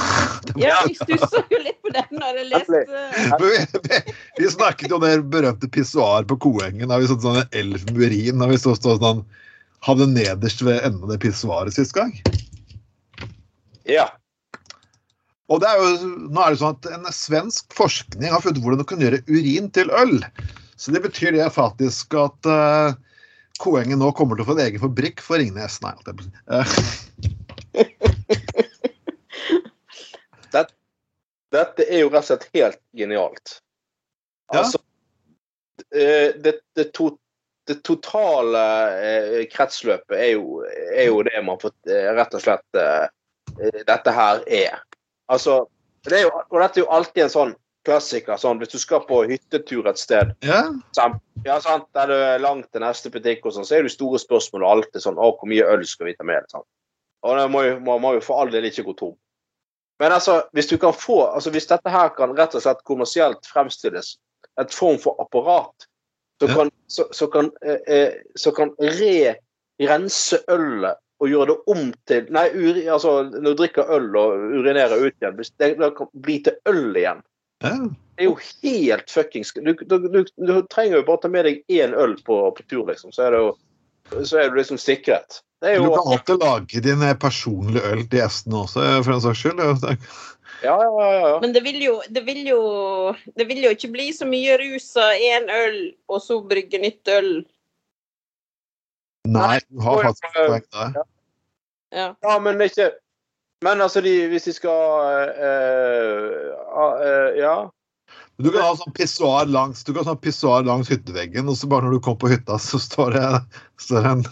[0.59, 2.79] ja jeg stussa jo litt på den når jeg leste
[3.39, 3.51] vi,
[3.85, 3.99] vi,
[4.35, 6.89] vi snakket jo om det berømte pissoar på Koengen.
[6.91, 8.43] Da vi så sånn elf med urin.
[8.43, 9.23] Da vi så sånn
[9.87, 12.11] Havne nederst ved enden av det pissoaret sist gang.
[13.87, 14.09] ja.
[15.51, 18.79] Og det er jo, nå er det sånn at En svensk forskning har funnet hvordan
[18.83, 20.19] du kan gjøre urin til øl.
[20.75, 22.95] Så det betyr det faktisk at uh,
[23.63, 25.75] Koengen nå kommer til å få en egen fabrikk for Ringnes.
[25.83, 25.93] Nei,
[30.53, 30.63] det
[31.53, 33.59] Dette er jo rett og slett helt genialt.
[34.53, 34.79] Altså,
[35.95, 37.11] eh, det, det, to,
[37.69, 38.63] det totale
[38.97, 42.81] eh, kretsløpet er jo, er jo det man får eh, rett og slett
[43.85, 44.81] Dette her er.
[45.29, 45.67] Altså,
[46.09, 47.53] det er jo, og dette er jo alltid en sånn
[47.85, 48.39] klassiker.
[48.41, 50.63] Sånn, hvis du skal på hyttetur et sted, ja.
[51.45, 54.19] Ja, sant, Er det er langt til neste butikk, og sånn, så er det store
[54.21, 56.47] spørsmål og alltid sånn Å, hvor mye øl skal vi ta med?
[56.51, 56.67] Sant?
[57.23, 59.15] Og det må jo, man må jo for all del ikke gå tom.
[60.01, 63.47] Men altså, hvis du kan få, altså hvis dette her kan rett og slett kommersielt
[63.47, 64.17] fremstilles,
[64.59, 65.87] et form for apparat,
[66.41, 66.55] så Ja.
[66.55, 69.35] kan, så, så kan, eh, eh, så kan re
[69.79, 74.43] rense ølet og gjøre det om til Nei, uri, altså når du drikker øl og
[74.59, 77.21] urinerer ut igjen, det, det kan bli til øl igjen.
[77.63, 77.75] Ja.
[78.13, 81.63] Det er jo helt fuckings du, du, du, du trenger jo bare ta med deg
[81.73, 83.13] én øl på, på tur, liksom.
[83.15, 83.53] Så er, det jo,
[84.21, 85.39] så er du liksom sikret.
[85.63, 89.23] Det er Du kan alltid lage din eh, personlige øl til gjestene også, for en
[89.23, 89.63] saks skyld.
[90.63, 91.29] Ja, ja, ja.
[91.29, 91.39] ja.
[91.41, 92.59] Men det vil, jo, det, vil jo,
[93.39, 95.79] det vil jo ikke bli så mye rusa én øl,
[96.11, 97.31] og så brygge nytt øl.
[99.33, 101.01] Nei, du har faktisk poeng der.
[101.93, 102.09] Ja.
[102.25, 102.91] Ja, men ikke
[103.63, 106.51] Men altså, de, hvis de skal eh,
[107.07, 107.55] eh, Ja.
[108.41, 111.85] Du kan ha sånn pissoar langs, du kan ha sånn langs hytteveggen, og så bare
[111.85, 113.27] når du kommer på hytta, så står det,
[113.79, 114.23] står det en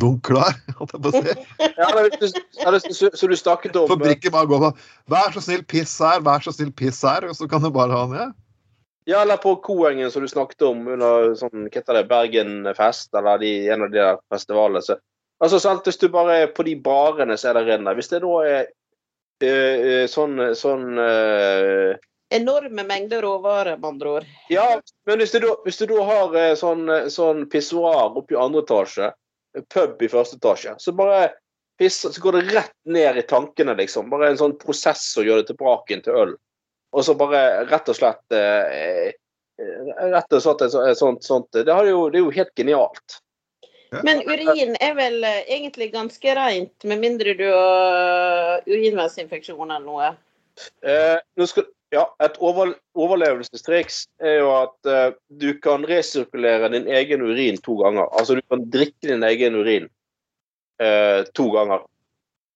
[0.00, 0.56] dunk klar.
[0.78, 1.34] holdt jeg på å si.
[2.64, 4.72] ja det, så, så du snakket om Fabrikken brikken bare går på
[5.12, 7.92] 'vær så snill, piss her', 'vær så snill, piss her', og så kan du bare
[7.92, 8.18] ha den.
[8.24, 8.28] Ja.
[9.06, 13.38] Ja, eller på Koengen som du snakket om under sånn, hva heter det, Bergenfest, eller
[13.38, 14.82] de, en av de der festivalene.
[14.82, 14.96] Så,
[15.42, 18.22] altså, sant, hvis du bare er på de barene som er der inne, hvis det
[18.24, 18.68] da er
[19.44, 21.96] eh, sånn, sånn eh,
[22.34, 24.24] Enorme mengder råvarer, med andre ord.
[24.50, 28.64] Ja, men hvis du da, hvis du da har sånn, sånn pissoar oppe i andre
[28.64, 29.12] etasje,
[29.70, 31.28] pub i første etasje, så bare
[31.78, 34.10] pisser, så går det rett ned i tankene, liksom.
[34.10, 36.34] Bare en sånn prosess som gjør det tilbake inn til øl.
[36.96, 38.36] Og så bare rett og slett
[39.56, 43.20] Rett og slett et så- sånt, sånt det, jo, det er jo helt genialt.
[44.04, 50.12] Men urin er vel eh, egentlig ganske rent, med mindre du har urinveisinfeksjon eller noe.
[50.82, 56.88] Eh, nå skal, ja, et over, overlevelsestriks er jo at eh, du kan resirkulere din
[56.88, 58.08] egen urin to ganger.
[58.18, 59.90] Altså du kan drikke din egen urin
[60.82, 61.84] eh, to ganger.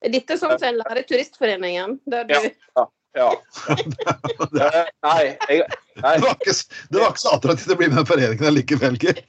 [0.00, 2.00] Er dette sånn som en lærer i Turistforeningen?
[2.08, 2.34] Der du,
[2.76, 2.88] Ja.
[3.18, 3.30] Ja.
[3.66, 5.64] Det, Eh, nei, jeg,
[6.02, 6.16] nei.
[6.16, 6.56] det, var ikke,
[6.90, 9.24] det var ikke så attraktivt å bli med i foreningen likevel, Gitt.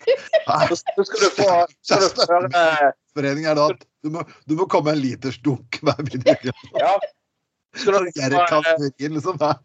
[3.15, 6.53] Foreningen er da at du må, du må komme en liters dunk hver video.
[6.79, 6.93] Ja.
[7.71, 8.01] Skal dere,
[8.51, 8.57] få,
[8.99, 9.37] liksom.
[9.39, 9.55] Skal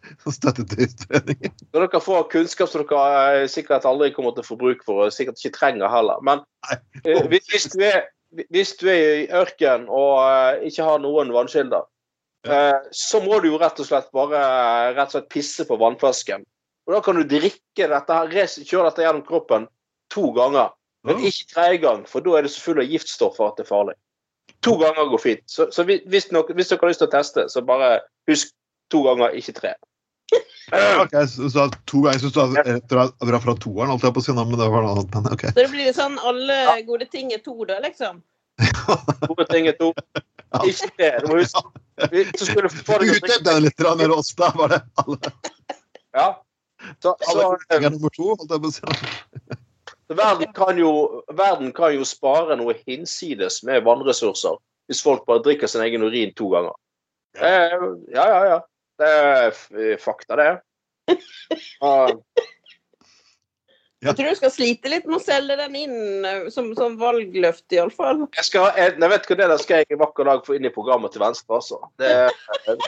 [1.82, 5.14] dere få kunnskap som dere eh, sikkert aldri kommer til å få bruk for, og
[5.14, 6.20] sikkert ikke trenger heller.
[6.26, 6.76] Men Nei.
[7.02, 8.06] eh, hvis, du er,
[8.54, 11.82] hvis du er i ørken og eh, ikke har noen vannkilder,
[12.94, 14.38] så må du jo rett og slett bare
[14.94, 16.44] rett og slett pisse på vannflasken.
[16.86, 19.66] Og da kan du drikke dette her, kjøre dette gjennom kroppen
[20.14, 20.74] to ganger.
[21.06, 23.70] Men ikke tredje gang, for da er det så full av giftstoffer at det er
[23.70, 23.94] farlig.
[24.66, 25.42] To ganger går fint.
[25.50, 27.90] Så, så hvis, nok, hvis dere har lyst til å teste, så bare
[28.30, 28.54] husk
[28.90, 29.76] to ganger, ikke tre.
[30.98, 34.24] Ok, så, så to ganger så du at rett fra, toeren, holdt jeg på å
[34.26, 35.12] si, nå, men det var noe annet.
[35.14, 35.44] Men ok.
[35.52, 36.56] så det blir sånn alle
[36.88, 38.18] gode ting er to, da, liksom.
[39.28, 39.92] Gode ting er to.
[40.64, 41.10] Ikke tre.
[41.20, 41.60] Du må huske
[42.40, 44.48] Så skulle du få deg å Utdyp den litt eller oss, da.
[44.56, 45.32] Var det alle,
[46.16, 46.28] Ja.
[47.02, 47.16] Så,
[50.14, 50.90] verden, kan jo,
[51.34, 56.34] verden kan jo spare noe hinsides med vannressurser hvis folk bare drikker sin egen urin
[56.38, 56.74] to ganger.
[57.40, 57.58] ja,
[58.14, 58.60] ja, ja, ja.
[58.96, 60.52] Det er fakta, det.
[61.84, 62.22] Og,
[64.06, 64.12] Ja.
[64.12, 67.74] Jeg tror du skal slite litt med å selge den inn eh, som, som valgløfte,
[67.74, 68.20] iallfall.
[68.36, 70.68] jeg, skal, jeg, jeg vet hva det der skal jeg en vakker dag få inn
[70.68, 71.80] i programmet til Venstre, altså.
[71.98, 72.12] Det,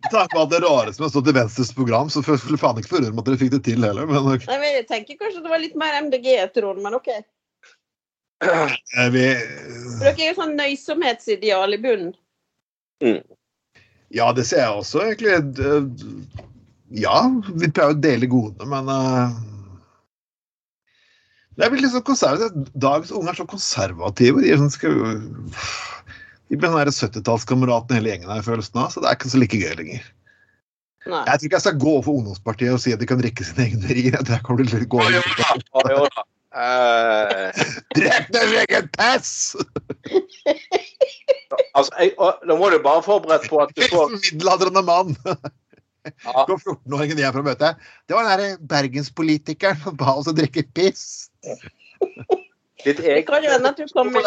[0.00, 2.94] Med tanke alt det rare som har stått i Venstres program, så skulle faen ikke
[2.96, 4.08] forundre meg at dere fikk det til heller.
[4.08, 4.30] Men.
[4.32, 7.10] Nei, men Jeg tenker kanskje det var litt mer MDG, Trond, men OK.
[9.14, 9.26] Vi,
[10.00, 12.14] For dere er jo sånn nøysomhetsideal i bunnen.
[14.08, 15.36] ja, det ser jeg også, egentlig.
[15.60, 16.46] Eh,
[16.90, 17.20] Ja,
[17.54, 19.34] vi prøver å dele godene, men eh,
[21.60, 22.70] Det er vel litt sånn konservativt.
[22.80, 24.40] Dagens unge er så konservative.
[24.40, 24.94] De, er sånn, skal,
[26.48, 29.60] de blir sånn 70-tallskameraten hele gjengen her, følelsen av, så det er ikke så like
[29.60, 30.06] gøy lenger.
[31.10, 31.20] Nei.
[31.26, 33.66] Jeg tror ikke jeg skal gå for ungdomspartiet og si at de kan drikke sine
[33.68, 34.14] egne rier.
[34.16, 36.24] Jeg tror jeg kommer til å gå Å, jo da.
[36.50, 37.62] Eh,
[37.94, 39.32] Drikk din egen piss!
[41.76, 45.14] altså, jeg, og, da må du bare forberede på at du får Middelaldrende mann.
[46.04, 47.74] Ja, Går 14-åringen hjem å møte.
[48.08, 51.28] Det var den derre bergenspolitikeren som ba oss å drikke piss.
[52.84, 54.24] ditt Det kan jo hende at du kommer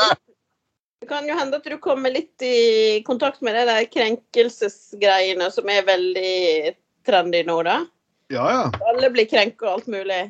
[1.03, 5.67] det kan jo hende at du kommer litt i kontakt med de der krenkelsesgreiene som
[5.67, 6.71] er veldig
[7.03, 7.81] trendy nå, da.
[8.31, 8.62] Ja, ja.
[8.88, 10.21] Alle blir krenka og alt mulig.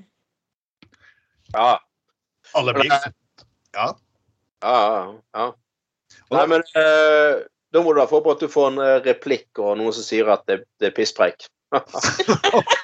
[1.53, 1.77] Ja.
[2.57, 3.85] Alle blir Ja.
[4.63, 5.45] Ja, ja, ja.
[6.33, 9.77] Nei, men eh, da må du være forberedt til å få en eh, replikk og
[9.79, 11.47] noen som sier at det, det er pisspreik.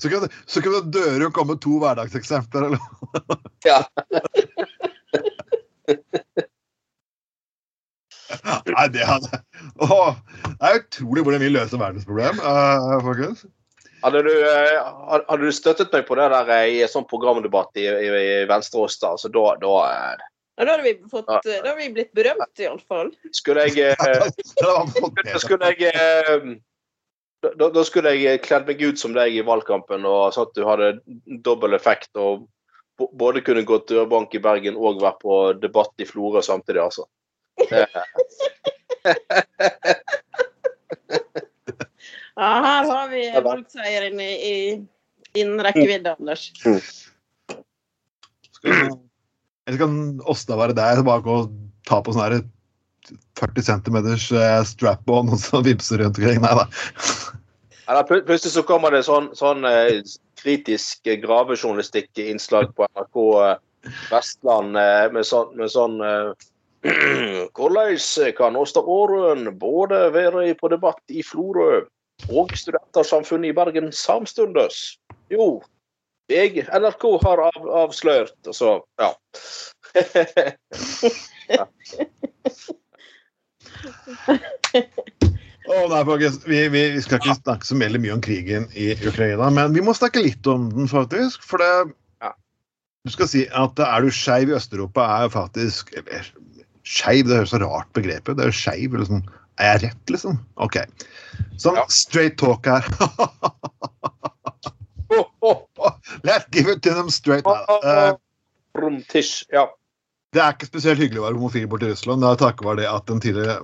[0.00, 2.68] Så kan, så kan det døre komme to hverdagseksempler.
[2.68, 2.78] Eller?
[3.64, 3.82] Ja.
[8.70, 9.40] Nei, det hadde
[9.84, 10.14] å,
[10.46, 13.44] Det er utrolig hvordan vi løser verdensproblem, uh, folkens.
[14.02, 14.78] Hadde du, eh,
[15.28, 18.46] hadde du støttet meg på det der eh, i en sånn programdebatt i, i, i
[18.48, 20.24] Venstre Ås, da, så da, da eh,
[20.60, 23.12] Og da hadde vi, fått, da hadde vi blitt berømt, iallfall.
[23.36, 23.96] skulle jeg
[24.64, 25.92] Da skulle jeg
[27.40, 30.64] da, da skulle jeg kledd meg ut som deg i valgkampen, og sånn at du
[30.68, 30.90] hadde
[31.44, 32.10] dobbel effekt.
[32.20, 32.48] og
[33.16, 37.08] både kunne gått dørbank i Bergen og vært på debatt i Florø samtidig, altså.
[42.40, 44.54] Ja, her har vi valgseieren i, i,
[45.36, 46.46] innen rekkevidde, Anders.
[48.64, 51.02] Eller kan Åsta være der?
[51.04, 51.52] Bare gå og
[51.88, 52.38] ta på sånn her
[53.36, 53.98] 40 cm
[54.70, 56.40] strap-on og så vipser rundt omkring?
[56.40, 56.64] Nei da.
[57.90, 60.00] Eller plutselig så kommer det sånn, sånn eh,
[60.40, 63.54] kritisk eh, gravejournalistikk-innslag på NRK eh,
[64.08, 66.00] Vestland med sånn, med sånn
[67.56, 67.96] Hvordan
[68.36, 71.82] kan Åsta Aarøen både være på debatt i Florø
[72.28, 74.98] og Studentersamfunnet i Bergen samstundes?
[75.32, 75.62] Jo,
[76.30, 79.10] jeg, NRK har av, avslørt, og så Ja.
[85.70, 89.50] Å, nei, folkens, vi, vi, skal ikke snakke så veldig mye om krigen i Ukraina,
[89.54, 91.42] men vi må snakke litt om den, faktisk.
[91.46, 91.72] For det
[92.22, 92.32] Ja.
[93.06, 96.30] Du skal si at er du skeiv i Øst-Europa, er faktisk eller,
[96.90, 98.36] Skeiv, det høres så rart begrepet.
[98.38, 98.94] Det er jo skeiv.
[98.98, 99.20] Liksom.
[99.60, 100.38] Er jeg rett, liksom?
[100.56, 100.76] OK.
[101.60, 101.84] Sånn Ja.
[101.92, 102.84] straight talk her.
[106.24, 107.44] Let's give it to them straight.
[108.78, 109.02] Rom.
[109.52, 109.66] Ja.
[110.32, 112.22] Det er ikke spesielt hyggelig å være homofil borti Russland.
[112.22, 113.56] Det er takket være det at den tidligere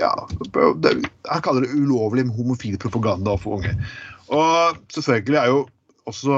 [0.00, 0.10] ja,
[0.80, 3.72] det, Jeg kaller det ulovlig homofil propaganda for unge.
[4.32, 5.62] Og selvfølgelig er jo
[6.08, 6.36] også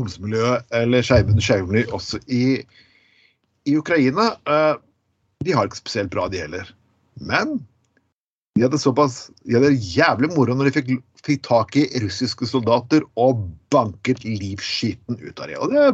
[0.00, 2.62] homsemiljøet, eller skeive også i,
[3.68, 4.74] i Ukraina eh,
[5.42, 6.68] De har ikke spesielt bra, de heller.
[7.20, 7.58] Men
[8.56, 10.90] de hadde såpass De hadde jævlig moro når de fikk,
[11.24, 15.60] fikk tak i russiske soldater og banket livskiten ut av dem.
[15.62, 15.84] Og det,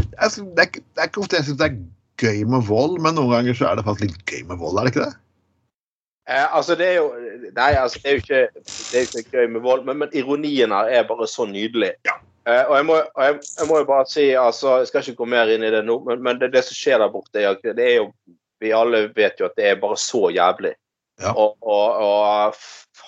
[0.00, 1.82] det, er, det, er, det er ikke ofte jeg syns det er
[2.24, 4.86] gøy med vold, men noen ganger så er det faktisk litt gøy med vold, er
[4.86, 5.14] det ikke det?
[6.30, 7.08] Eh, altså, det er jo
[7.54, 10.72] Nei, altså, det er jo ikke, det er ikke gøy med vold, men, men ironien
[10.74, 11.92] her er bare så nydelig.
[12.08, 15.20] Eh, og jeg må, og jeg, jeg må jo bare si, altså, jeg skal ikke
[15.20, 17.44] gå mer inn i det nå, men, men det, det som skjer der borte,
[17.76, 18.08] det er jo
[18.64, 20.74] Vi alle vet jo at det er bare så jævlig.
[21.22, 21.34] Ja.
[21.36, 22.56] Og, og, og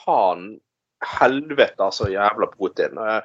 [0.05, 0.53] faen
[1.17, 3.01] helvete, altså, jævla Putin.
[3.03, 3.23] Eh,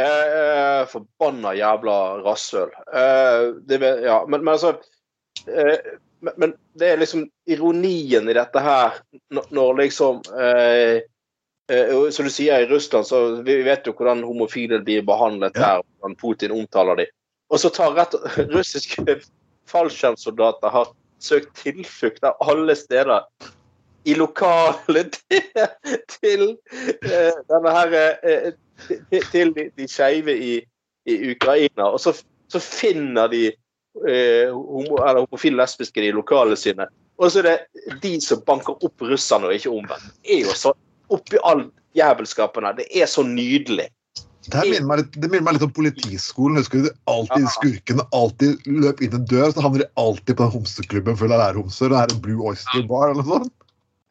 [0.00, 2.72] eh, forbanna jævla rasshøl.
[2.92, 4.76] Eh, ja, men, men altså
[5.46, 8.96] eh, men, men det er liksom ironien i dette her,
[9.30, 11.02] når, når liksom eh,
[11.72, 15.76] eh, Som du sier, i Russland så vi vet jo hvordan homofile blir behandlet Ja.
[15.76, 17.12] der, hvordan Putin omtaler dem.
[17.52, 18.16] Og så tar rett
[18.56, 19.20] russiske
[19.70, 20.88] fallskjermsoldater har
[21.26, 23.20] søkt tilflukt av alle steder
[24.06, 25.44] i lokalet til,
[26.14, 26.44] til
[27.10, 28.52] eh, denne her eh,
[29.32, 30.58] til, de, de skeive i,
[31.10, 31.90] i Ukraina.
[31.90, 32.14] Og så,
[32.52, 36.86] så finner de eh, homo, homofile lesbiske i lokalene sine.
[37.18, 40.10] Og så er det de som banker opp russerne, og ikke omvendt.
[40.22, 42.72] Det er jo så Oppi all jævelskapen her.
[42.74, 43.84] Det er så nydelig.
[44.46, 46.58] Det her minner meg litt, det minner meg litt om politiskolen.
[46.60, 46.90] Husker du?
[47.10, 51.34] Alltid Skurkene alltid løp inn en dør, så havner de alltid på den homseklubben full
[51.34, 51.92] av lærhomser.
[51.92, 53.54] Det er en Blue Oyster Bar eller noe sånt.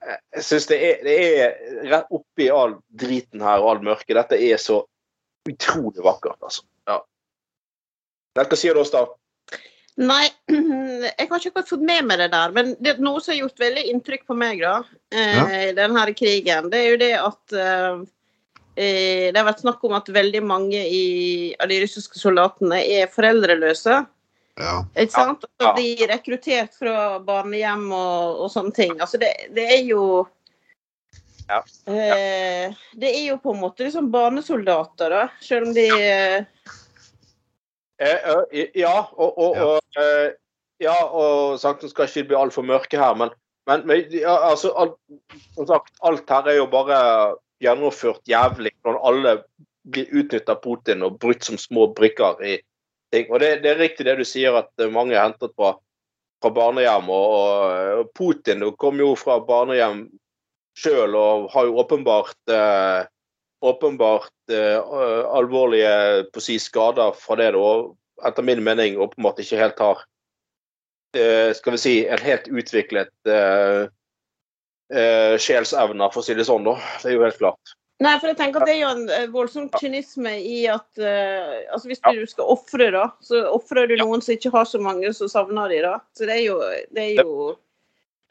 [0.06, 1.54] Jeg synes det det er
[1.90, 4.14] rett oppi all driten her og all mørke.
[4.14, 4.84] Dette er så
[5.50, 6.66] utrolig vakkert, altså.
[6.90, 7.00] Ja.
[8.38, 9.06] Hva sier du, Åsta?
[9.96, 12.52] Nei, jeg har ikke akkurat fått med meg det der.
[12.56, 14.82] Men det er noe som har gjort veldig inntrykk på meg da,
[15.16, 15.46] eh, Ja.
[15.70, 18.04] i denne krigen, det er jo det at eh,
[18.76, 21.06] Det har vært snakk om at veldig mange i,
[21.64, 24.02] av de russiske soldatene er foreldreløse.
[24.60, 24.74] Ja.
[24.96, 25.46] Ikke sant?
[25.64, 25.74] Ja.
[25.76, 28.96] De er rekruttert fra barnehjem og, og sånne ting.
[29.00, 30.26] Altså det, det er jo
[31.48, 31.60] Ja.
[31.92, 35.26] eh, Det er jo på en måte liksom barnesoldater, da.
[35.44, 36.46] Selv om de eh,
[38.02, 39.64] Eh, eh, ja, og, og, Ja.
[39.64, 40.32] og eh,
[40.84, 43.30] Ja, og sagt, nå skal ikke bli altfor mørke her, men,
[43.68, 44.98] men, men ja, altså, alt,
[45.56, 46.98] som sagt, alt her er jo bare
[47.64, 49.34] gjennomført jævlig når alle
[49.86, 52.56] blir utnytta Putin og brutt som små brikker i
[53.14, 53.28] ting.
[53.30, 55.76] Og det, det er riktig det du sier, at eh, mange er hentet fra,
[56.42, 57.12] fra barnehjem.
[57.14, 60.08] Og, og Putin kom jo fra barnehjem
[60.76, 63.06] sjøl og har jo åpenbart eh,
[63.66, 64.80] åpenbart eh,
[65.32, 67.96] alvorlige på å si, skader fra det, og
[68.28, 70.04] etter min mening åpenbart ikke helt har
[71.18, 73.88] eh, skal vi si, en helt utviklet eh,
[74.94, 76.68] eh, sjelsevner, for å si det sånn.
[76.68, 76.78] da.
[77.02, 77.76] Det er jo helt klart.
[78.04, 81.62] Nei, for jeg tenker at det er jo en eh, voldsom kynisme i at eh,
[81.72, 85.14] altså Hvis du skal ofre, da, så ofrer du noen som ikke har så mange
[85.16, 85.94] som savner de, da.
[86.18, 86.58] Så det er jo,
[86.92, 87.54] det er jo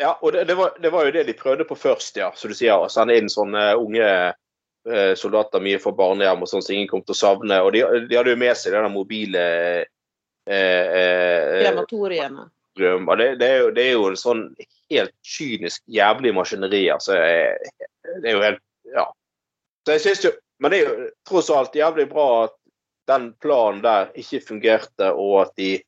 [0.03, 2.53] Ja, og det, det, var, det var jo det de prøvde på først, ja, som
[2.53, 2.77] du sier.
[2.77, 7.05] Å sende inn sånne unge eh, soldater mye fra barnehjem og sånn som ingen kom
[7.07, 7.63] til å savne.
[7.65, 9.87] Og de, de hadde jo med seg den mobile eh,
[10.45, 12.51] eh, krematoriene.
[12.79, 13.09] Drøm.
[13.09, 14.43] Og det, det, er jo, det er jo en sånn
[14.93, 16.85] helt kynisk jævlig maskineri.
[16.93, 17.19] Altså,
[18.23, 18.63] det er jo helt
[18.95, 19.09] Ja.
[19.87, 20.31] Så jeg synes jo
[20.63, 22.53] Men det er jo tross alt jævlig bra at
[23.11, 25.83] den planen der ikke fungerte, og at de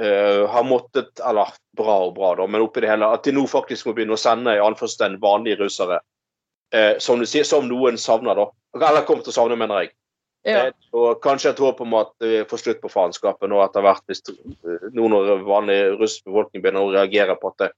[0.00, 3.44] uh, har måttet Eller bra og bra, da, men oppi det hele at de nå
[3.46, 6.00] faktisk må begynne å sende i anførselstegn vanlige russere.
[6.74, 8.48] Uh, som du sier, som noen savner, da.
[8.80, 9.92] Eller kommer til å savne, mener jeg.
[10.46, 10.66] Ja.
[10.66, 14.02] Eh, Og kanskje et håp om at vi får slutt på faenskapet nå etter hvert,
[14.08, 14.22] hvis
[14.96, 17.70] nå når vanlig russisk befolkning begynner å reagere på at det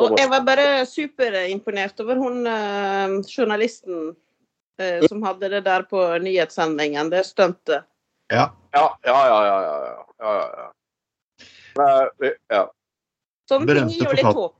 [0.00, 4.14] Og jeg var bare superimponert over hun eh, journalisten
[4.80, 7.86] eh, som hadde det der på nyhetssendingen, det stuntet.
[8.32, 8.50] Ja.
[8.74, 9.40] Ja, ja, ja.
[9.46, 9.58] ja,
[10.18, 10.70] ja,
[11.78, 12.64] ja, ja.
[13.46, 14.56] Sånne ting gir jo litt håp.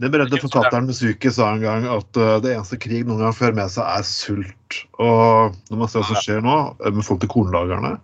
[0.00, 3.56] Den berømte forfatteren Musuki sa en gang at uh, det eneste krig noen gang fører
[3.58, 4.78] med seg, er sult.
[4.96, 7.98] Og når man ser hva som skjer nå, uh, med folk til kornlagerne,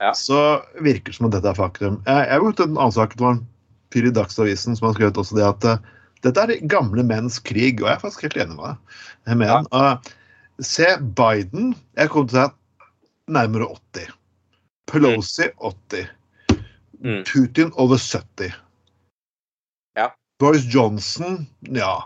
[0.00, 0.14] Ja.
[0.16, 1.98] så virker det som at dette er faktum.
[2.06, 3.16] Jeg, jeg vet en annen sak.
[3.18, 3.42] Det var en
[3.92, 7.82] fyr i Dagsavisen som har skrevet også det at uh, dette er gamle menns krig,
[7.82, 9.36] og jeg er faktisk helt enig med deg.
[9.42, 9.60] Med ja.
[9.76, 10.16] Uh,
[10.64, 10.88] se
[11.20, 11.74] Biden.
[12.00, 12.56] Jeg kom til å si
[13.36, 14.08] nærmere 80.
[14.90, 16.08] Pelosi 80.
[17.04, 17.22] Mm.
[17.28, 18.56] Putin over 70.
[20.40, 21.44] Boris Johnson,
[21.76, 21.98] ja.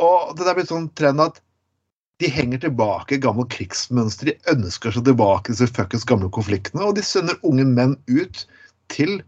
[0.00, 1.40] Og det er blitt sånn trend at
[2.20, 4.30] de henger tilbake i gammelt krigsmønster.
[4.30, 8.46] De ønsker seg tilbake til disse fuckings gamle konfliktene, og de sender unge menn ut
[8.92, 9.18] til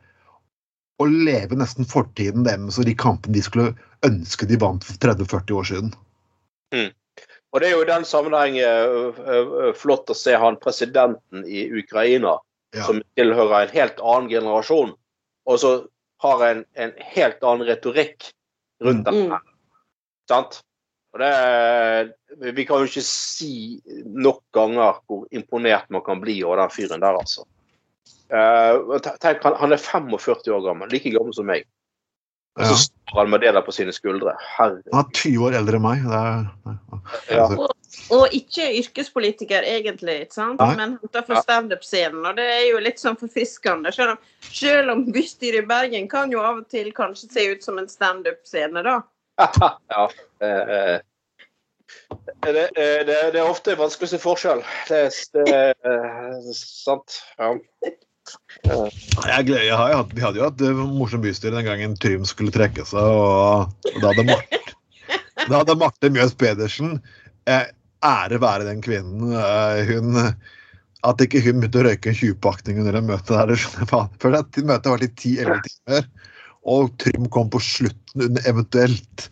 [0.98, 3.74] å leve nesten fortiden deres og de kampene de skulle
[4.06, 5.92] ønske de vant for 30-40 år siden.
[7.52, 11.68] Og det er jo i den sammenheng øh, øh, flott å se han presidenten i
[11.80, 12.38] Ukraina,
[12.76, 12.82] Ja.
[12.84, 14.90] som tilhører en helt annen generasjon,
[15.48, 15.70] og så
[16.24, 18.30] har en, en helt annen retorikk
[18.84, 19.28] rundt dette.
[19.28, 19.54] Mm.
[20.30, 20.60] Sant?
[21.14, 23.52] Og det, vi kan jo ikke si
[24.04, 27.46] nok ganger hvor imponert man kan bli over den fyren der, altså.
[28.28, 31.64] Uh, tenk, han, han er 45 år gammel, like gammel som meg.
[32.58, 34.34] Og så står han med det der på sine skuldre.
[34.56, 34.88] Herregud.
[34.92, 36.06] Han er 20 år eldre enn meg.
[36.08, 37.44] Det er, Ja.
[37.46, 37.74] og,
[38.10, 40.60] Og ikke yrkespolitiker, egentlig, ikke sant?
[40.60, 40.76] Nei.
[40.76, 41.42] men henta fra Ja.
[41.42, 42.26] standup-scenen.
[42.26, 43.92] Og det er jo litt sånn forfriskende.
[43.94, 47.64] Selv om, selv om bystyret i Bergen kan jo av og til kanskje se ut
[47.64, 49.00] som en standup-scene, da.
[49.90, 50.08] ja.
[50.42, 50.98] eh,
[52.42, 54.62] det, eh, det, det er ofte vanskelig å se forskjell.
[54.88, 55.02] Det,
[55.34, 57.20] det er sant.
[57.38, 57.54] Ja.
[58.64, 62.54] Jeg, gleder, jeg har vi hadde jo hatt eh, morsom bystyre den gangen Trym skulle
[62.54, 64.60] trekke seg, og, og da hadde Marte,
[65.46, 66.98] da hadde Marte Mjøs Pedersen
[67.48, 67.68] eh,
[68.04, 69.32] Ære være den kvinnen.
[69.34, 70.18] Eh, hun
[71.06, 73.54] At ikke hun begynte å røyke en 20-pakning under det møtet der.
[73.54, 74.14] skjønner jeg faen.
[74.22, 76.08] For det møtet var til 10-11 timer,
[76.74, 79.28] og Trym kom på slutten under eventuelt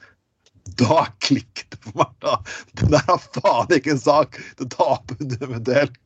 [0.77, 2.13] da klikket det for meg.
[2.25, 2.37] da.
[2.79, 6.03] Det der er faen ikke en sak Det taper tape under eventuelt.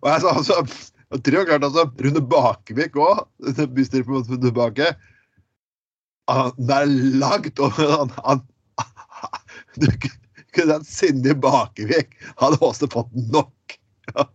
[0.00, 0.58] Og jeg sa altså
[1.12, 3.24] og Trym klart altså, Rune Bakevik òg,
[3.76, 4.92] bystyret tilbake.
[6.30, 6.86] Han er
[7.20, 8.44] langt over han, han,
[9.80, 9.88] Du
[10.68, 13.76] hatt Sindre Bakevik hadde også fått nok.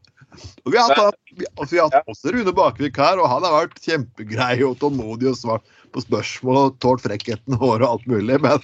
[0.68, 1.18] Og vi har hatt,
[1.56, 5.32] altså, vi har hatt også Rune Bakevik her, og han har vært kjempegrei og tålmodig
[5.32, 8.62] og svart på spørsmål og tålt frekkheten håret og alt mulig, men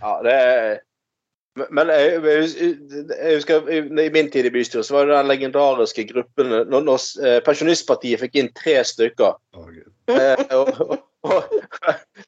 [0.00, 0.80] Ja, det er
[1.70, 6.52] men jeg, jeg, husker i min tid i bystyret så var det den legendariske gruppen
[6.70, 9.36] Når, når eh, Pensjonistpartiet fikk inn tre stykker
[10.14, 10.70] eh, og,
[11.26, 11.56] og,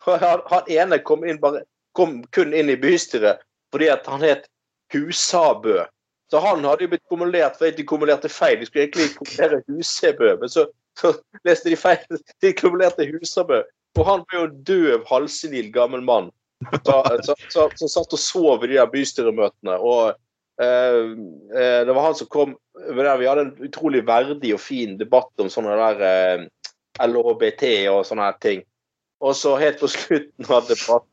[0.07, 1.65] og, han, han ene kom, inn bare,
[1.99, 4.49] kom kun inn i bystyret fordi at han het
[4.93, 5.87] Husabø.
[6.29, 8.59] Så han hadde jo blitt kumulert for de kumulerte feil.
[8.61, 10.67] De skulle egentlig kumulere Husebø, men så,
[11.01, 11.15] så
[11.49, 12.21] leste de feil.
[12.45, 13.63] De kumulerte Husabø.
[13.97, 16.29] Og han ble jo døv, halvsenil gammel mann
[16.83, 19.79] som satt og sov i de der bystyremøtene.
[19.79, 20.13] Og
[20.63, 21.15] eh,
[21.55, 25.51] eh, det var han som kom Vi hadde en utrolig verdig og fin debatt om
[25.53, 26.47] sånne der eh,
[27.03, 28.63] LHBT og sånne her ting.
[29.23, 31.09] Og så helt på slutten av debatten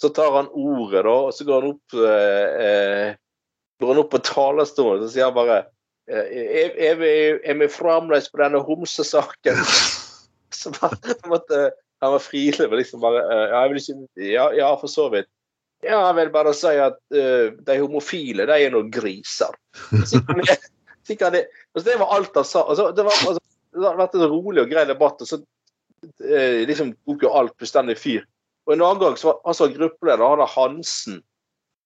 [0.00, 3.18] så tar han ordet, da, og så går han opp eh, eh,
[3.80, 5.58] går han opp på talerstolen og sier han bare
[6.08, 7.10] eh, er, vi,
[7.44, 9.60] er vi fremdeles på denne homsesaken?
[10.60, 11.60] Så bare, måtte,
[12.00, 12.66] han var frile.
[12.80, 15.28] Liksom bare, eh, ja, ikke, ja, ja, for så vidt.
[15.82, 19.54] Ja, jeg vil bare si at uh, de homofile, de er noen griser.
[20.04, 22.66] Sikkert, jeg- altså, det var alt han sa.
[22.68, 23.40] Altså, det, var, altså,
[23.72, 27.56] det har vært en rolig og grei debatt, og så uh, liksom tok jo alt
[27.60, 28.26] fullstendig fyr.
[28.68, 31.22] Og en annen gang så var altså gruppeleder han er Hansen.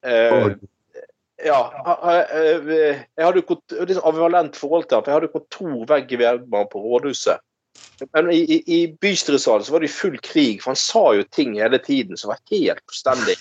[0.03, 0.51] uh,
[1.45, 1.61] ja,
[2.35, 3.57] jeg hadde jo
[3.95, 6.83] sånn ambivalent forhold til ham, for jeg hadde kontor vegg i vegg med ham på
[6.83, 7.43] rådhuset.
[8.13, 11.55] Men i, i, i bystyresalen så var det full krig, for han sa jo ting
[11.59, 13.37] hele tiden som var helt forstendig.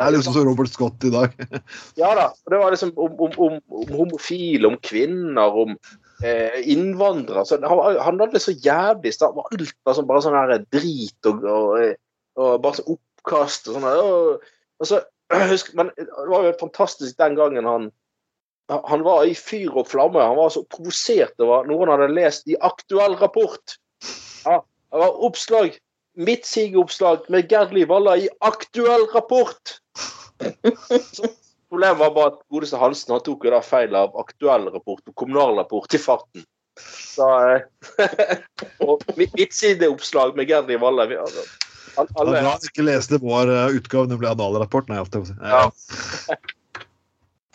[0.00, 1.34] Det er liksom som Robert Scott i dag.
[2.00, 2.30] Ja da.
[2.48, 5.74] Det var liksom om, om, om, om homofile, om kvinner, om
[6.24, 7.44] eh, innvandrere.
[7.44, 11.28] Så han, han hadde det så jævlig sta- Alt var sånn, bare sånn her drit
[11.28, 11.84] og, og,
[12.40, 13.88] og bare sånn oppkast og sånn.
[13.90, 14.48] Og,
[14.80, 15.02] og så,
[15.52, 17.90] husk, men det var jo fantastisk den gangen han
[18.70, 20.22] han var i fyr og flamme.
[20.22, 23.76] Han var så provosert over noen hadde lest i Aktuell rapport.
[24.46, 25.74] Ja, det var oppslag,
[26.20, 29.76] midtsigeoppslag med Gerd Liv Valla i Aktuell rapport.
[30.40, 31.30] Så,
[31.70, 35.14] Problemet var bare at godeste Hansen han tok jo da feil av aktuell rapport og
[35.20, 36.42] kommunal rapport i farten.
[36.80, 37.60] Så, eh,
[38.88, 41.44] og midtsideoppslag med Gerli Valle vi- altså,
[42.00, 44.90] al- bra alle, Han ikke leste vår eh, utgave, nemlig analrapport.
[44.90, 45.36] Nei, alt det å si.
[45.46, 45.70] Ja.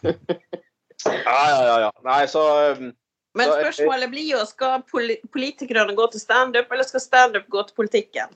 [1.06, 1.92] ja, ja, ja, ja.
[2.06, 2.46] Nei, så
[2.76, 2.90] um,
[3.36, 8.36] Men spørsmålet blir jo skal politikerne gå til standup, eller skal standup gå til politikken?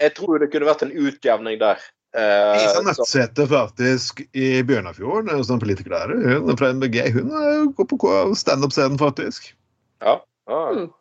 [0.00, 1.80] jeg tror det kunne vært en utjevning der.
[2.16, 7.32] Uh, Lisa så, Nødsæter faktisk i Bjørnafjorden, som politiker der, hun er fra MBG, hun
[7.36, 9.54] eh, går på standup-scenen, faktisk.
[10.04, 10.70] ja, Ah.
[10.70, 10.92] Mm.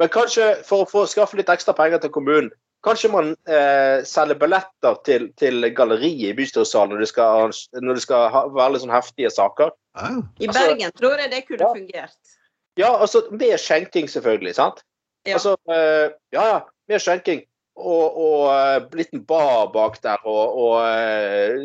[0.00, 2.48] Men kanskje for å få skaffe litt ekstra penger til kommunen,
[2.86, 7.52] kanskje man eh, selger billetter til, til galleriet i bystyresalen når det skal,
[7.82, 9.72] når det skal ha, være litt sånn heftige saker.
[9.98, 10.10] Ja.
[10.38, 11.72] I Altså- Bergen tror jeg det kunne Ja.
[11.74, 12.34] fungert.
[12.78, 14.54] Ja, altså med skjenking, selvfølgelig.
[14.54, 14.84] sant?
[15.26, 15.34] Ja.
[15.34, 17.42] Altså, eh, ja, ja, med skjenking.
[17.78, 21.58] Og, og eh, liten bar bak der, og, og eh,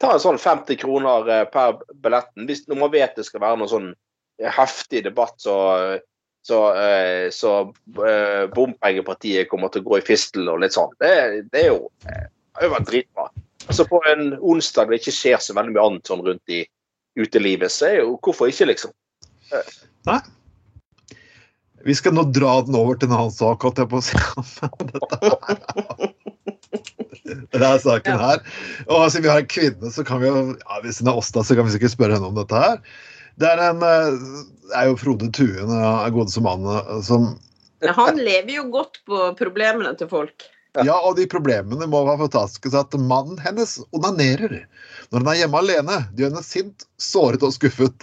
[0.00, 2.46] ta en sånn 50 kroner eh, per billetten.
[2.48, 3.94] Hvis, når man vet det skal være noe sånn
[4.40, 5.54] heftig debatt, så,
[6.48, 7.52] så, eh, så
[8.08, 10.94] eh, bompengepartiet kommer til å gå i fistel og litt sånn.
[11.02, 11.12] Det,
[11.52, 13.26] det er jo eh, det har jo vært dritbra.
[13.68, 16.62] Altså På en onsdag det ikke skjer så veldig mye annet sånn rundt i
[17.18, 18.94] utelivet, så er jo hvorfor ikke, liksom?
[20.08, 20.18] Nei.
[21.84, 24.16] Vi skal nå dra den over til en annen sak, holdt jeg på å si.
[27.52, 28.40] Denne saken her.
[28.88, 31.30] Og siden vi har en kvinne, så kan vi jo ja, Hvis hun er oss,
[31.34, 32.80] da, så kan vi sikkert spørre henne om dette her.
[33.38, 34.28] Det er en eh,
[34.68, 35.70] det er jo Frode Tuen,
[36.12, 37.30] godeste mann, eh, som
[37.96, 40.48] Han lever jo godt på problemene til folk.
[40.84, 42.70] Ja, og de problemene må være fantastiske.
[42.70, 44.60] så At mannen hennes onanerer
[45.10, 45.96] når han er hjemme alene.
[46.12, 47.98] Det gjør henne sint, såret og skuffet.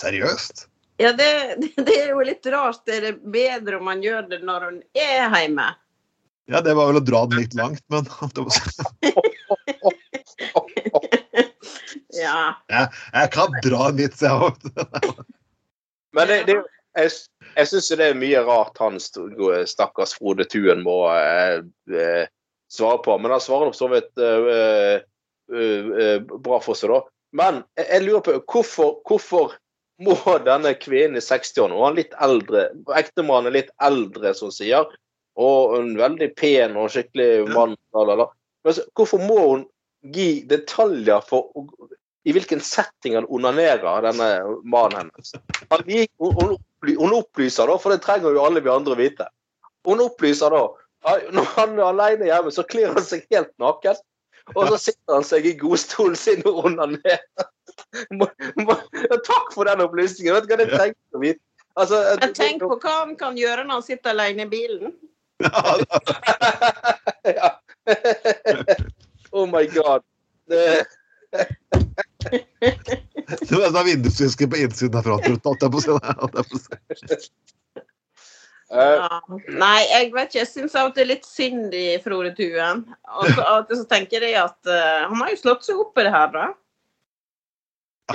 [0.00, 0.66] Seriøst?
[1.00, 1.30] Ja, det,
[1.78, 2.82] det er jo litt rart.
[2.88, 5.68] Det er bedre om man gjør det når hun er hjemme.
[6.50, 8.02] Ja, det var vel å dra den litt langt, men
[12.12, 12.54] Ja.
[12.68, 14.58] jeg kan dra en vits, jeg òg.
[16.16, 16.58] Men det, det,
[16.98, 17.12] jeg,
[17.56, 22.28] jeg syns det er mye rart han stakkars Frode Tuen må eh, eh,
[22.72, 23.16] svare på.
[23.18, 25.00] Men han svarer for så vidt eh,
[26.28, 27.02] bra for seg, da.
[27.32, 29.56] Men jeg, jeg lurer på hvorfor, hvorfor
[30.02, 32.66] må denne kvinnen i 60-årene, og han litt eldre,
[32.98, 34.88] ektemannen er litt eldre, som sier,
[35.40, 38.26] og en veldig pen og skikkelig mann, la, la, la.
[38.66, 39.64] Men så, hvorfor må hun
[40.12, 41.52] gi detaljer for
[42.24, 44.28] i hvilken setting han onanerer, denne
[44.64, 45.32] mannen hennes?
[45.72, 46.56] Han, gikk, hun,
[46.86, 49.26] hun, opplyser, da, for det trenger jo alle vi andre å vite.
[49.88, 50.62] Hun opplyser da
[51.34, 53.98] når han er alene hjemme, så kler han seg helt naken.
[54.54, 57.22] Og så sitter han seg i godstolen sin og onanerer.
[59.30, 60.34] Takk for den opplysningen.
[60.36, 61.42] Vet du hva det trenger å vite?
[61.78, 64.94] Altså, Men tenk på hva han kan gjøre når han sitter alene i bilen.
[67.26, 67.50] ja.
[69.32, 70.02] oh my god.
[70.46, 70.84] Det,
[72.22, 77.30] Det var sånn vindusvisker på innsiden av frontruten, holdt jeg på å si.
[78.72, 79.20] eh, Ja.
[79.52, 80.38] Nei, jeg vet ikke.
[80.40, 82.86] Jeg syns av og til litt synd i Frode Tuen.
[83.18, 85.80] Og så av og til så tenker jeg at uh, han har jo slått seg
[85.82, 86.46] opp i det her, da.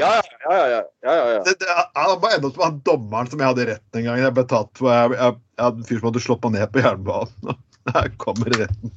[0.01, 0.09] ja,
[0.49, 1.37] ja, ja, ja, ja.
[1.45, 4.19] Det, det, jeg bare enda som han dommeren som jeg hadde rett en gang.
[4.21, 6.73] Jeg ble tatt for jeg, jeg, jeg hadde en fyr som hadde slått meg ned
[6.73, 7.63] på jernbanen.
[7.87, 8.91] Jeg kommer i retten.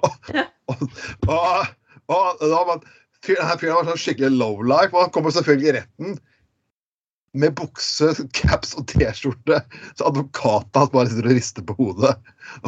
[0.00, 0.12] Og,
[0.72, 0.86] og,
[1.28, 1.66] og,
[2.08, 2.86] og var fyr,
[3.28, 6.16] denne fyren var sånn skikkelig low life, og han kommer selvfølgelig i retten
[7.38, 9.62] med bukse, caps og T-skjorte.
[9.96, 12.16] Så advokaten hans bare sitter og rister på hodet.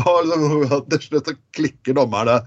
[0.04, 2.38] Og liksom, til slutt så klikker dommerne.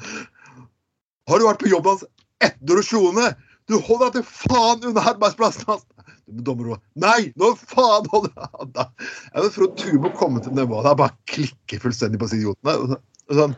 [1.28, 2.08] Har du vært på jobben hans
[2.44, 3.38] etter å slo ned?
[3.68, 5.86] Du holder deg til faen unna arbeidsplassen hans!
[6.28, 6.80] Dommer Roar.
[7.00, 8.84] Nei, nå faen holder jeg da.
[9.32, 12.98] Jeg å Tue må komme til nivået der bare klikker fullstendig på idiotene.
[13.32, 13.56] Sånn,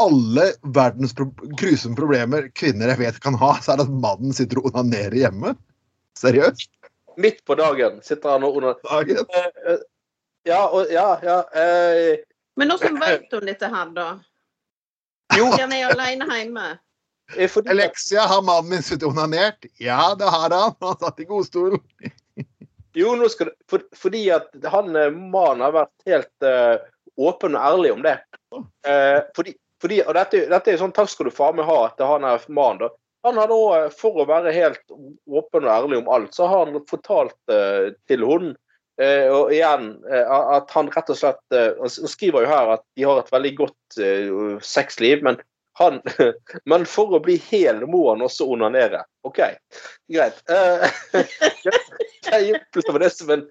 [0.00, 1.26] alle verdens pro
[1.56, 5.16] grusomme problemer kvinner jeg vet kan ha, så er det at mannen sitter og onanerer
[5.24, 5.54] hjemme.
[6.18, 6.70] Seriøst?
[7.20, 8.82] Midt på dagen sitter han og onanerer.
[8.88, 9.22] Dagen?
[9.34, 9.84] Eh, eh,
[10.46, 11.40] Ja, og, ja, ja.
[11.58, 12.18] Eh,
[12.56, 14.04] Men hvordan vet hun dette her, da?
[15.34, 16.66] jo, Han er alene hjemme.
[17.36, 19.66] eh, fordi Alexia, har mannen min sittet og onanert?
[19.82, 20.76] Ja, det har han.
[20.80, 21.80] Han satt i godstolen.
[22.94, 26.78] jo nå skal det, for, fordi at han mannen har vært helt uh,
[27.18, 28.14] åpen og ærlig om det.
[28.54, 32.08] Uh, fordi, fordi, og dette, dette er sånn takk skal du faen meg ha til
[32.08, 32.86] han er mannen.
[32.86, 32.92] da.
[33.26, 34.94] Han har da, eh, For å være helt
[35.26, 38.52] åpen og ærlig om alt, så har han fortalt uh, til hun
[39.02, 43.06] uh, og igjen uh, at han rett og slett Han skriver jo her at de
[43.08, 43.98] har et veldig godt
[44.64, 45.40] sexliv, men
[45.80, 46.00] han,
[46.70, 49.02] men for å bli hel må han også onanere.
[49.28, 49.42] OK,
[50.12, 50.38] greit.
[52.26, 53.44] Jeg opplever det som en,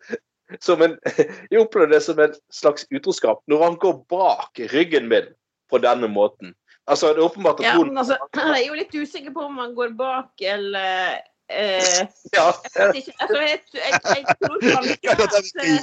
[0.64, 0.96] som en
[1.52, 5.30] jeg opplever det som en slags utroskap når han går bak ryggen min
[5.70, 6.54] på denne måten.
[6.86, 9.58] Altså, det er åpenbart at Ja, hun altså, jeg er jo litt usikker på om
[9.58, 11.18] han går bak eller
[11.50, 12.02] eh,
[12.36, 12.46] ja,
[12.76, 13.16] Jeg ikke.
[13.20, 15.36] Altså, jeg, jeg, jeg tror kanskje at
[15.66, 15.78] jeg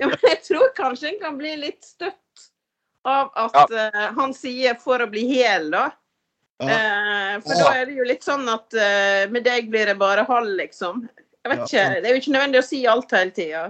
[0.00, 2.16] er ja, tror kanskje en kan bli litt støtt
[3.08, 5.90] av at eh, han sier 'for å bli hel', da.
[6.60, 6.68] Ja.
[6.68, 10.26] Eh, for da er det jo litt sånn at uh, med deg blir det bare
[10.28, 11.06] halv, liksom.
[11.40, 11.64] Jeg vet Ja.
[11.64, 12.00] ikke.
[12.02, 13.62] Det er jo ikke nødvendig å si alt hele tida.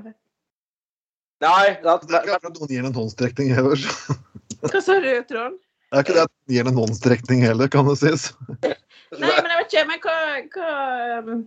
[1.40, 3.78] Nei, det, Det er ikke akkurat at noen gir en håndstrekning heller.
[3.78, 4.18] så.
[4.60, 5.60] Hva sa du, Trond?
[5.90, 8.28] Det er ikke det at den gir en håndstrekning heller, kan det sies.
[8.62, 8.74] Nei,
[9.18, 9.86] men jeg vet ikke.
[9.88, 10.18] Men hva,
[10.54, 10.74] hva
[11.18, 11.40] um,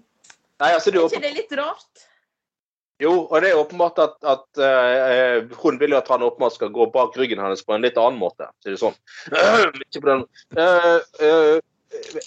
[0.59, 2.07] nei, altså, det er ikke det litt rart?
[3.01, 6.73] Jo, og det er åpenbart at, at uh, hun vil jo at han åpenbart skal
[6.75, 8.47] gå bak ryggen hennes på en litt annen måte.
[8.59, 8.99] Så det er sånn.
[9.87, 10.25] Ikke på den.
[10.59, 11.55] Uh, eh,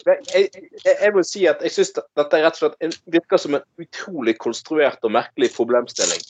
[0.06, 3.64] jeg, jeg, jeg vil si at jeg syns dette rett og slett virker som en
[3.82, 6.22] utrolig konstruert og merkelig problemstilling.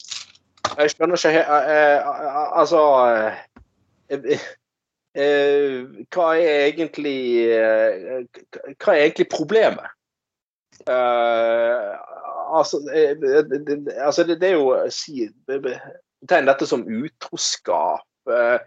[0.77, 2.81] Jeg skjønner ikke he- eh, eh, Altså
[5.17, 8.27] Hva er egentlig eh,
[8.77, 9.89] Hva er egentlig problemet?
[10.85, 11.97] Uh,
[12.59, 13.17] altså, eh,
[14.07, 15.25] altså det, det er jo si
[16.27, 18.07] Tegn dette som utroskap.
[18.31, 18.59] eh,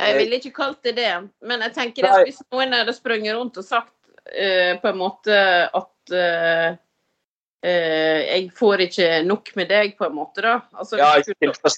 [0.00, 1.12] Jeg ville ikke kalt det det.
[1.46, 5.36] Men jeg tenker at hvis noen hadde sprunget rundt og sagt uh, på en måte
[5.36, 6.76] at eh, eh,
[7.66, 10.60] jeg får ikke nok med deg, på en måte, da.
[10.76, 11.72] Altså, Ja, hvis du- så,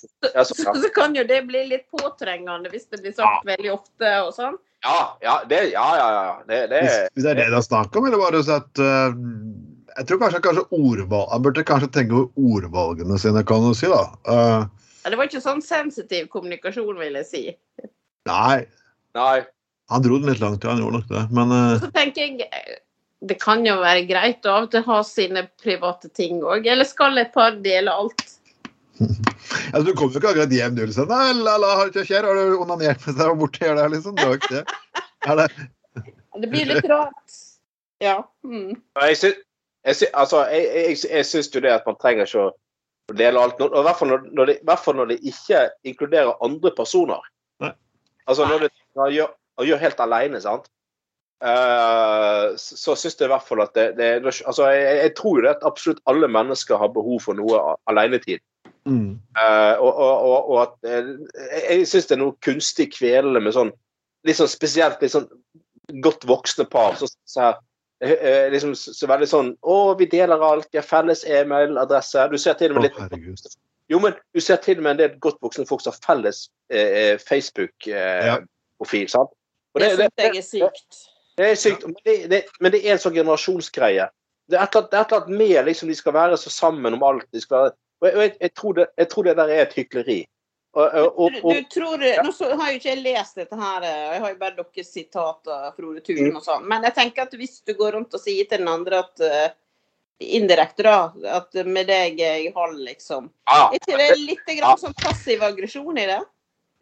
[0.44, 4.32] så- så kan jo det bli litt påtrengende hvis det blir sagt veldig ofte og
[4.36, 4.56] sånn.
[4.84, 6.42] ja, ja, det, ja, ja, ja.
[6.48, 8.78] Det, det, Hvis hvis det er det det er snakk om, eller bare så at
[8.78, 9.10] uh,
[9.98, 13.86] Jeg tror kanskje, kanskje ordvalg, Han burde kanskje tenke over ordvalgene sine, kan du si.
[13.90, 14.04] da.
[14.28, 14.66] Uh,
[15.04, 17.44] Ja, Det var ikke sånn sensitiv kommunikasjon, vil jeg si.
[18.28, 18.66] nei,
[19.16, 19.38] nei.
[19.90, 21.22] han dro den litt langt, ja, han gjorde nok det.
[21.32, 22.76] Men uh, Så tenker jeg eh,
[23.20, 26.68] det kan jo være greit å av og til ha sine private ting òg.
[26.70, 28.22] Eller skal et par dele alt?
[29.72, 32.26] altså, du kommer jo ikke akkurat hjem du og Nei, la, la, har det skjer?
[32.26, 33.82] Har du onanert med deg borti her?
[33.90, 34.14] Liksom?
[34.18, 34.64] Det var ikke det.
[35.26, 35.48] Er det?
[36.38, 37.36] Det blir litt rart.
[38.04, 38.20] Ja.
[38.46, 38.78] Mm.
[39.02, 39.42] Jeg syns,
[39.86, 43.42] jeg, syns, altså, jeg, jeg, jeg syns jo det at man trenger ikke å dele
[43.42, 43.60] alt.
[43.64, 47.26] Og I hvert fall når, når, det, ikke inkluderer andre personer.
[47.64, 47.74] Nei.
[48.30, 48.68] Altså når du
[49.16, 49.32] gjør,
[49.66, 50.70] gjør helt alene, sant.
[51.38, 55.38] Eh, så så syns jeg i hvert fall at det, det altså, jeg, jeg tror
[55.38, 57.60] jo det at absolutt alle mennesker har behov for noe
[57.90, 58.42] alenetid.
[58.88, 59.18] Mm.
[59.36, 63.42] Uh, og, og, og, og at eh, jeg, jeg syns det er noe kunstig kvelende
[63.44, 63.70] med sånn
[64.26, 65.28] litt sånn spesielt litt sånn
[66.02, 66.96] godt voksne par.
[66.98, 67.52] Så, så
[68.02, 70.70] her, liksom så, så veldig sånn Å, vi deler alt.
[70.72, 72.28] Vi har felles e-mailadresse.
[72.32, 73.54] Du ser til og med litt oh,
[73.92, 76.46] Jo, men du ser til og med en del godt voksne folk som har felles
[76.72, 79.06] eh, Facebook-profil.
[79.12, 79.34] sant?
[79.74, 81.00] Og Det det, det, syns jeg er sykt.
[81.38, 84.08] Det er sykt, men det, det, men det er en sånn generasjonsgreie.
[84.48, 87.28] Det er et eller annet- med liksom, de skal være så sammen om alt.
[87.32, 87.76] De skal være,
[88.16, 90.18] og jeg, jeg, tror det, jeg tror det der er et hykleri.
[90.78, 94.02] Og, og, og, Du, tror, Nå så, har jo ikke jeg lest dette her, eh,
[94.14, 96.66] jeg har jo bare deres sitater av Frode Thun og sånn.
[96.70, 99.48] Men jeg tenker at hvis du går rundt og sier til den andre at eh,
[100.38, 100.98] indirekte, da,
[101.38, 103.30] at med deg er jeg holder, liksom.
[103.48, 106.20] ja, Er ikke det litt grann sånn passiv aggresjon i det?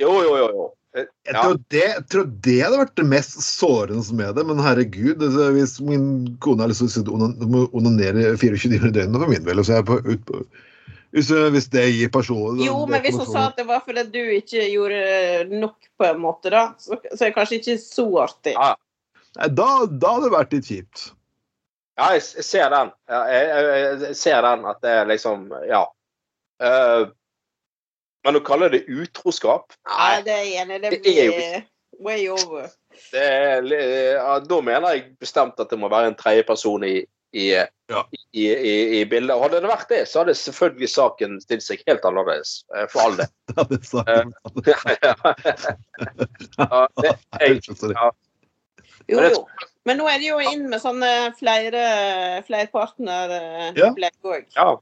[0.02, 0.48] jo, jo, jo.
[0.52, 0.66] jo.
[0.97, 1.42] Eh, Jeg Ja.
[1.42, 5.51] tror, det, jeg tror det hadde vært det mest sårende med det, men herregud altså,
[5.53, 6.07] Hvis min
[6.40, 9.61] kone har lyst til å sitte og onanere 24 timer i døgnet for min del,
[9.64, 10.40] så er jeg på, ut på
[11.16, 14.18] hvis, hvis det gir person Jo, men hvis hun sa at det var fordi du
[14.36, 18.53] ikke gjorde nok, på en måte, da, så, så er det kanskje ikke så artig.
[18.57, 18.72] Ja.
[19.38, 21.05] Nei, da, da hadde det vært litt kjipt.
[21.97, 22.90] Ja, jeg, jeg ser den.
[23.09, 23.68] Jeg, jeg,
[24.03, 25.84] jeg ser den at det er liksom Ja.
[26.61, 27.07] Eh,
[28.26, 30.82] men å kalle det utroskap Nei, det er jeg enig i.
[30.82, 31.64] Det Det blir
[32.04, 32.66] way over.
[33.12, 33.68] det er,
[34.18, 36.96] ja, Da mener jeg bestemt at det må være en tredjeperson i,
[37.32, 37.46] i,
[37.88, 38.02] Ja.
[38.34, 39.38] i, i, i bildet.
[39.40, 42.58] Hadde det vært det, så hadde selvfølgelig saken stilt seg helt annerledes.
[42.74, 43.30] eh, For all del.
[44.66, 45.76] Det hadde.
[46.58, 48.10] Ja, ja.
[49.08, 49.46] Jo, Men jo.
[49.86, 51.82] Men nå er det jo inn med sånne flere
[52.48, 54.46] flerpartner-opplegg òg.
[54.56, 54.72] ja.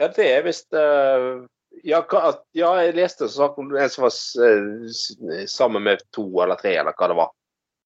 [0.00, 1.44] ja, det er visst eh,
[1.84, 5.16] ja, hva- ja, jeg leste en sak om en som var s-
[5.50, 7.30] sammen med to eller tre, eller hva det var.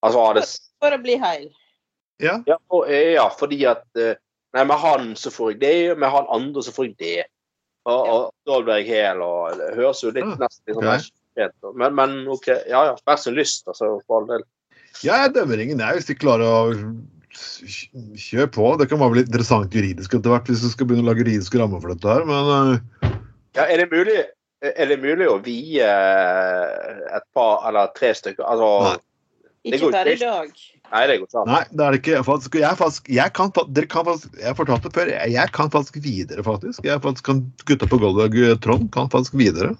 [0.05, 0.43] Altså hadde
[0.83, 1.49] For å bli heil.
[2.21, 2.39] Ja.
[2.49, 4.15] Ja, og, eh, ja fordi at eh,
[4.57, 7.25] Nei, med han så får jeg det, med han andre så får jeg det.
[7.85, 10.87] Og, og da blir jeg hel, og det høres jo litt Ah, nesten litt sånn
[10.89, 11.11] ok.
[11.37, 11.73] okay.
[11.83, 12.95] men, men OK, ja ja.
[13.05, 13.91] Hver sin lyst, altså.
[14.07, 14.47] For all del.
[15.05, 16.63] Ja, jeg dømmer ingen, jeg, hvis de klarer å
[18.17, 18.71] kjøre på.
[18.81, 21.61] Det kan være litt interessant juridisk etter hvert, hvis du skal begynne å lage juridiske
[21.61, 23.13] rammer for dette her, men eh,
[23.57, 24.25] Ja, er det mulig
[24.65, 28.47] er det mulig å vie et par eller tre stykker?
[28.47, 28.97] Altså,
[29.67, 30.51] Det Ikke per i dag.
[30.93, 31.49] nei, det går ikke an.
[31.51, 32.23] Nei, det er det ikke.
[32.25, 35.71] Faktisk, jeg, faktisk, jeg kan dere kan faktisk, jeg har fortalt det før, jeg, kan
[35.75, 36.85] faktisk videre, faktisk.
[36.87, 39.75] Jeg faktisk kan Gutta på gulvet, Trond, kan faktisk videre.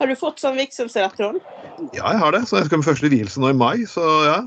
[0.00, 1.40] Har du fått sånn vigselsrett, Trond?
[1.96, 2.44] Ja, jeg har det.
[2.48, 4.38] Så jeg skal med første vielse nå i mai, så ja.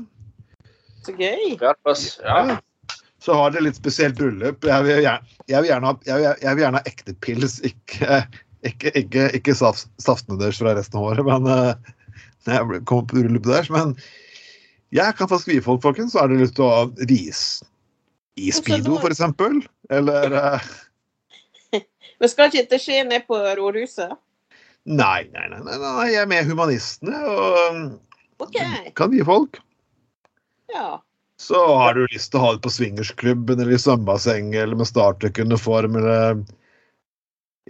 [1.04, 1.58] Så gøy.
[1.58, 2.56] Ja.
[3.24, 4.64] Så har dere litt spesielt bryllup.
[4.64, 7.58] Jeg vil gjerne, jeg vil gjerne, ha, jeg vil, jeg vil gjerne ha ekte pils,
[7.66, 8.22] ikke,
[8.68, 11.26] ikke, ikke, ikke saft, saftene deres fra resten av året.
[11.26, 11.92] Men eh,
[12.48, 13.70] jeg kommer på bryllupet deres.
[13.74, 13.94] Men
[14.94, 16.14] jeg kan få folk, folkens.
[16.14, 17.44] Så er det lyst til å ris
[18.40, 19.62] i speedo, eksempel.
[19.94, 20.70] Eller eh,
[22.20, 24.14] Men skal ikke dette skje ned på rådhuset?
[24.84, 28.90] Nei, nei, nei, nei, jeg er med humanistene og okay.
[28.98, 29.56] kan vie folk.
[30.74, 30.98] Ja.
[31.40, 34.88] Så har du lyst til å ha det på swingersklubben eller i svømmebasseng eller med
[34.90, 36.44] Star eller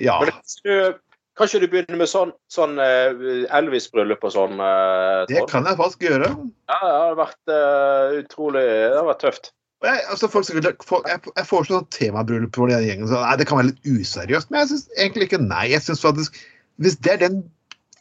[0.01, 0.16] Ja.
[0.24, 0.95] Men
[1.38, 4.59] kanskje du, begynner med sånn, sånn eh, Elvis-bryllup og sånn?
[4.62, 6.30] eh, Det kan jeg faktisk gjøre.
[6.70, 9.53] Ja, det har vært uh, utrolig Det har vært tøft.
[9.84, 10.49] Jeg, altså folk,
[10.88, 13.09] folk- jeg, jeg foreslår sånn temabryllup for den gjengen.
[13.11, 15.66] Så, nei, det kan være litt useriøst, men jeg syns egentlig ikke nei.
[15.74, 16.38] Jeg synes faktisk,
[16.82, 17.42] Hvis det er den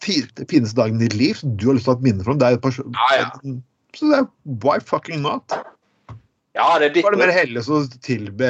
[0.03, 2.33] fineste dagen i ditt liv som du har lyst til å ha et minne fra,
[2.39, 3.53] det er et par, Ja, ja.
[3.95, 4.25] så det er
[4.63, 5.53] why fucking not?
[6.53, 8.49] Ja, det er ditt Var det mer Helle å tilbe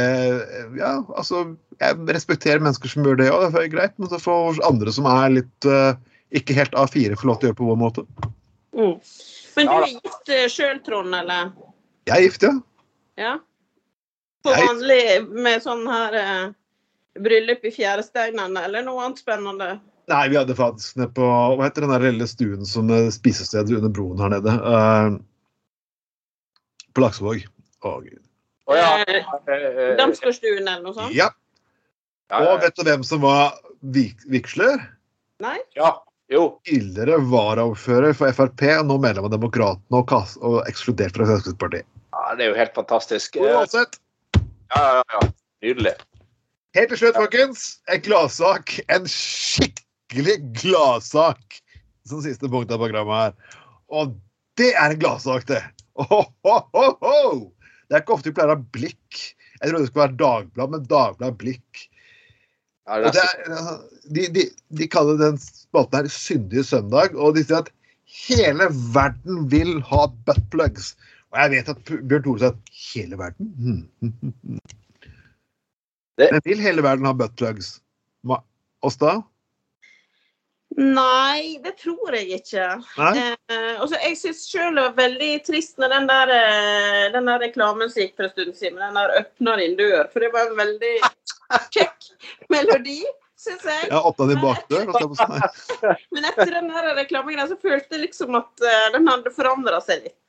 [0.76, 1.44] Ja, altså
[1.80, 3.94] Jeg respekterer mennesker som gjør det òg, det er greit.
[4.02, 5.94] Men så får andre som er litt uh,
[6.36, 8.04] ikke helt A4, få lov til å gjøre på vår måte.
[8.74, 8.96] Mm.
[9.54, 11.52] Men du Ja er gift sjøl, Trond, eller?
[12.10, 12.54] Jeg er gift, ja.
[13.22, 13.34] Ja?
[14.44, 15.04] På Jeg- vanlig
[15.46, 16.46] med sånn her uh,
[17.24, 19.70] bryllup i fjæresteinene, eller noe annet spennende?
[20.12, 23.94] Nei, vi hadde faktisk nede på Hva heter den der lille stuen som spisesteder under
[23.94, 24.58] broen her nede?
[24.60, 25.22] Uh,
[26.94, 27.46] på Laksevåg.
[27.84, 28.22] Å, gud.
[28.70, 29.04] Oh, ja.
[29.04, 31.14] Eh, eh, eh, Damsgårdstuen eller noe sånt?
[31.16, 31.30] Ja.
[32.32, 34.80] ja, Og vet du hvem som var vigsler?
[35.44, 35.60] Nei?
[35.76, 35.98] ja.
[36.32, 36.46] Jo.
[36.66, 41.86] Tidligere varaordfører for Frp, og nå medlem av Demokratene og, og ekskludert fra Fremskrittspartiet.
[42.16, 43.38] Ja, det er jo helt fantastisk.
[43.44, 44.00] Uansett,
[44.74, 45.22] Ja, ja, ja.
[45.62, 45.94] Nydelig.
[46.74, 48.78] helt til slutt, folkens, en gladsak.
[48.96, 51.60] En skikkelig gladsak
[52.08, 53.60] som siste punkt av programmet her.
[53.94, 54.16] Og
[54.58, 55.62] det er en gladsak, det.
[56.00, 57.52] Ohohoho!
[57.94, 59.20] Det er ikke ofte vi pleier å ha blikk.
[59.60, 61.84] Jeg trodde det skulle være Dagblad, men Dagblad blikk.
[62.90, 63.76] Ja, Og det det er, er,
[64.18, 64.46] de, de,
[64.82, 67.70] de kaller den spalten her Syndige søndag, og de sier at
[68.26, 68.66] hele
[68.96, 70.96] verden vil ha buttplugs.
[71.30, 73.54] Og jeg vet at Bjørn Tore sier at hele verden?
[73.62, 74.58] Hmm.
[76.18, 77.76] Det- Men vil hele verden ha buttplugs?
[78.84, 79.20] Åsta?
[80.78, 82.68] Nei, det tror jeg ikke.
[82.98, 87.44] Eh, og jeg syns sjøl det var veldig trist når den der, eh, den der
[87.44, 90.50] reklamen som gikk for en stund siden, den der 'Åpner din dør', for det var
[90.50, 90.94] en veldig
[91.76, 92.10] kjekk
[92.50, 93.04] melodi,
[93.38, 93.90] syns jeg.
[93.92, 94.90] Ja, åpna din bakdør?
[96.16, 100.08] Men etter den der reklamen så følte jeg liksom at eh, den hadde forandra seg
[100.10, 100.20] litt.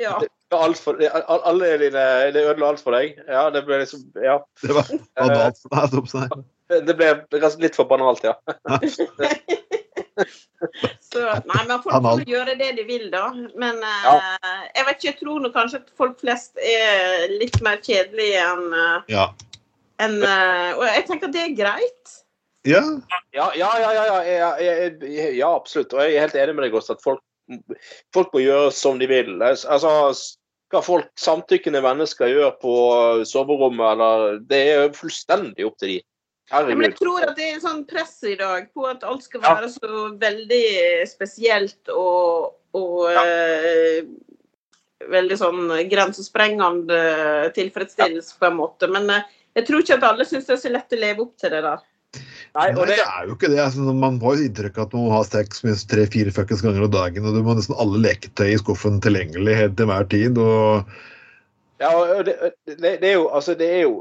[0.00, 0.16] Ja.
[0.52, 3.16] alt for, all- alle dine Det ødela alt for deg?
[3.28, 4.38] Ja, det ble liksom Ja.
[4.62, 5.00] Det var det,
[5.70, 6.44] var på.
[6.68, 7.10] Det ble
[7.64, 8.36] litt for banalt, ja.
[11.00, 13.30] Så, nei, men folk får gjøre det de vil, da.
[13.60, 14.32] Men eh,
[14.76, 18.66] jeg vet ikke, jeg tror nok kanskje at folk flest er litt mer kjedelige enn
[18.76, 19.24] eh, Ja.
[20.04, 22.18] en, eh, Og jeg tenker at det er greit.
[22.68, 22.82] ja.
[23.32, 25.92] Ja, ja, ja, ja, ja, ja, ja, ja, absolutt.
[25.94, 27.22] Og jeg er helt enig med deg også at folk,
[28.14, 29.36] folk må gjøre som de vil.
[29.42, 29.90] Altså,
[30.70, 32.74] hva folk samtykkende mennesker gjør på
[33.26, 36.00] soverommet, eller Det er fullstendig opp til de.
[36.50, 39.44] Ja, men jeg tror at det er sånn press i dag på at alt skal
[39.44, 39.54] Ja.
[39.60, 40.64] være så veldig
[41.06, 43.22] spesielt og, og Ja.
[43.22, 44.08] uh,
[45.10, 46.98] veldig sånn grensesprengende
[47.54, 48.90] tilfredsstillelse på en måte.
[48.90, 49.22] Men uh,
[49.56, 51.62] jeg tror ikke at alle syns det er så lett å leve opp til det
[51.68, 51.86] der.
[52.50, 53.60] Nei, Nei, og det det, er jo ikke det.
[53.62, 56.82] Altså, man får jo inntrykk av at man må ha sex minst tre-fire fuckings ganger
[56.88, 60.08] om dagen, og du må ha nesten alle leketøy i skuffen tilgjengelig helt til hver
[60.10, 60.38] tid.
[60.42, 60.90] og
[61.80, 62.34] ja, det,
[62.68, 63.94] det, det er jo Altså, det er jo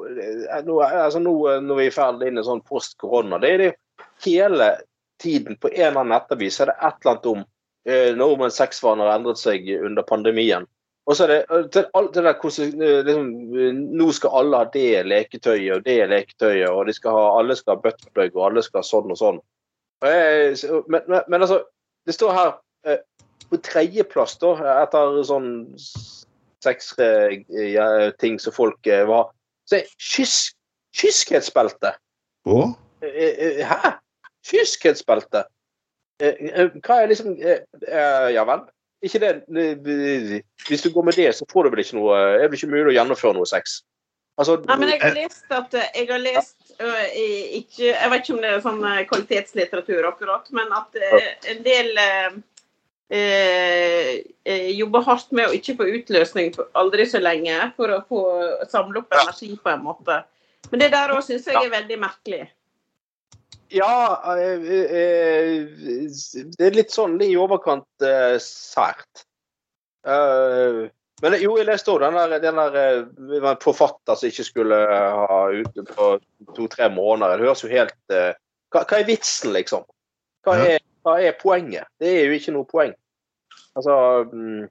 [0.66, 3.78] nå, altså, nå når vi er ferdig inn i sånn post-korona, det er det jo
[4.26, 4.74] hele
[5.20, 7.46] tiden på en eller annen nettavis er det et eller annet om
[7.88, 10.68] eh, nordmenns sexvaner har endret seg under pandemien.
[11.10, 11.40] Og så er det,
[11.74, 13.30] det, det der eh, liksom,
[13.98, 17.78] Nå skal alle ha det leketøyet og det leketøyet, og de skal ha, alle skal
[17.78, 19.40] ha buttplug og alle skal ha sånn og sånn.
[20.04, 20.56] Men,
[20.88, 21.64] men, men altså,
[22.08, 22.52] det står her
[22.88, 23.02] eh,
[23.50, 24.54] på tredjeplass, da,
[24.84, 25.50] etter sånn
[26.64, 27.40] seks eh,
[27.74, 29.24] ja, ting som folk eh, vil ha,
[29.70, 29.90] så er
[31.00, 31.96] kyskhetsbelte.
[32.50, 33.92] og Eh, Hæ?
[34.48, 35.44] Kyskhetsbelte?
[36.20, 38.66] Hva er liksom Ja vel?
[39.02, 39.30] Ikke det
[40.68, 42.92] Hvis du går med det, så får du vel ikke noe Er det ikke mulig
[42.92, 43.80] å gjennomføre noe sex?
[44.40, 47.08] Altså Nei, men jeg har lest at jeg har lest uh,
[47.60, 51.90] ikke, Jeg vet ikke om det er sånn kvalitetslitteratur akkurat, men at uh, en del
[52.00, 52.38] eh,
[53.10, 58.04] eh, jobbe jobber hardt med å ikke få utløsning for aldri så lenge for å
[58.10, 58.22] få
[58.70, 60.22] samle opp energi på en måte.
[60.70, 62.46] Men det der òg syns jeg er veldig merkelig.
[63.70, 65.66] Ja, eh, eh,
[66.58, 69.26] det er litt sånn i overkant eh, sært.
[70.08, 70.88] Eh,
[71.22, 75.42] men jo, jeg leste òg den der, den der eh, forfatter som ikke skulle ha
[75.52, 76.12] ute på
[76.56, 77.38] to-tre måneder.
[77.38, 78.32] Det høres jo helt eh,
[78.74, 79.86] hva, hva er vitsen, liksom?
[80.48, 81.88] Hva er, hva er poenget?
[82.02, 82.94] Det er jo ikke noe poeng.
[83.78, 83.96] Altså
[84.34, 84.68] mm,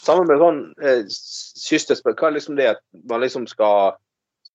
[0.00, 1.02] Sammen med sånn eh,
[2.06, 3.98] hva er liksom det at man liksom skal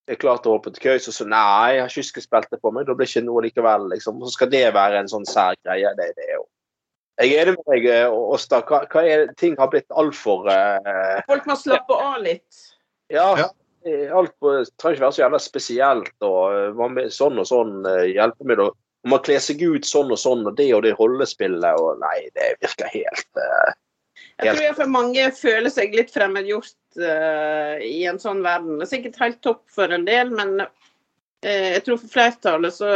[0.05, 2.85] er klar til å på til køys, og så nei, jeg har kystbelte på meg,
[2.85, 4.21] da blir det ikke noe likevel, liksom.
[4.25, 5.93] Så skal det være en sånn sær greie.
[5.97, 6.45] Det, det er jo
[7.21, 8.61] Jeg er enig med deg, eh, Åsta.
[8.67, 12.65] Hva, hva er Ting har blitt altfor uh, Folk må slappe av litt.
[13.13, 13.29] Ja.
[13.39, 13.49] Ja.
[13.87, 16.15] eh, Alt på, trenger ikke være så jævla spesielt.
[16.27, 18.73] og eh, med Sånn og sånn uh, hjelpemiddel.
[19.05, 22.25] Og Man kler seg ut sånn og sånn, og det og det rollespillet og Nei,
[22.33, 23.75] det virker helt helt.
[24.41, 28.79] Jeg tror iallfall mange føler seg litt fremmedgjort uh, i en sånn verden.
[28.79, 30.67] Det er sikkert helt topp for en del, men uh,
[31.45, 32.91] jeg tror for flertallet så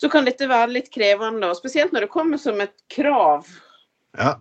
[0.00, 3.48] så kan dette være litt krevende, og spesielt når det kommer som et krav.
[4.16, 4.38] Ja.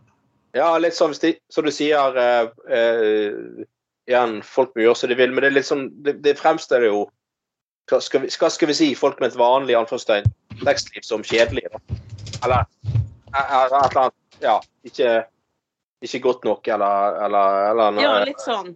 [0.56, 3.66] Ja, litt sånn som du sier uh, uh,
[4.10, 6.88] Igjen, folk må gjøre som de vil, men det er litt sånn Det, det fremstår
[6.88, 7.04] jo
[7.90, 10.30] hva skal, vi, hva skal vi si folk med et vanlig anførselstegn
[10.64, 11.66] tekstliv som kjedelig?
[11.74, 11.80] Da?
[12.46, 14.56] Eller eh, et eller annet Ja,
[14.88, 15.16] ikke,
[16.06, 18.06] ikke godt nok, eller, eller, eller noe.
[18.06, 18.72] Ja, litt sånn.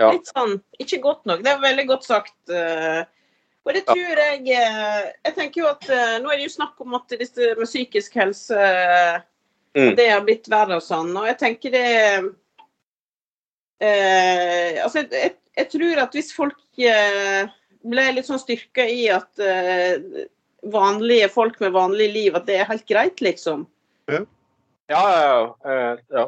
[0.00, 0.10] Ja.
[0.12, 0.58] Litt sånn.
[0.80, 1.42] Ikke godt nok.
[1.44, 2.36] Det er veldig godt sagt.
[2.52, 3.02] eh,
[3.68, 6.80] Og det tror jeg eh, Jeg tenker jo at eh, nå er det jo snakk
[6.80, 9.18] om at disse med psykisk helse eh,
[9.70, 9.92] Mm.
[9.94, 11.12] Det har blitt verre og sånn.
[11.14, 11.82] Og jeg tenker det
[13.80, 17.44] eh, Altså, jeg, jeg, jeg tror at hvis folk eh,
[17.86, 20.26] ble litt sånn styrka i at uh,
[20.72, 23.64] vanlige folk med vanlig liv, at det er helt greit, liksom.
[24.10, 24.20] Ja,
[24.90, 25.40] ja, ja.
[25.70, 26.26] eh, ja.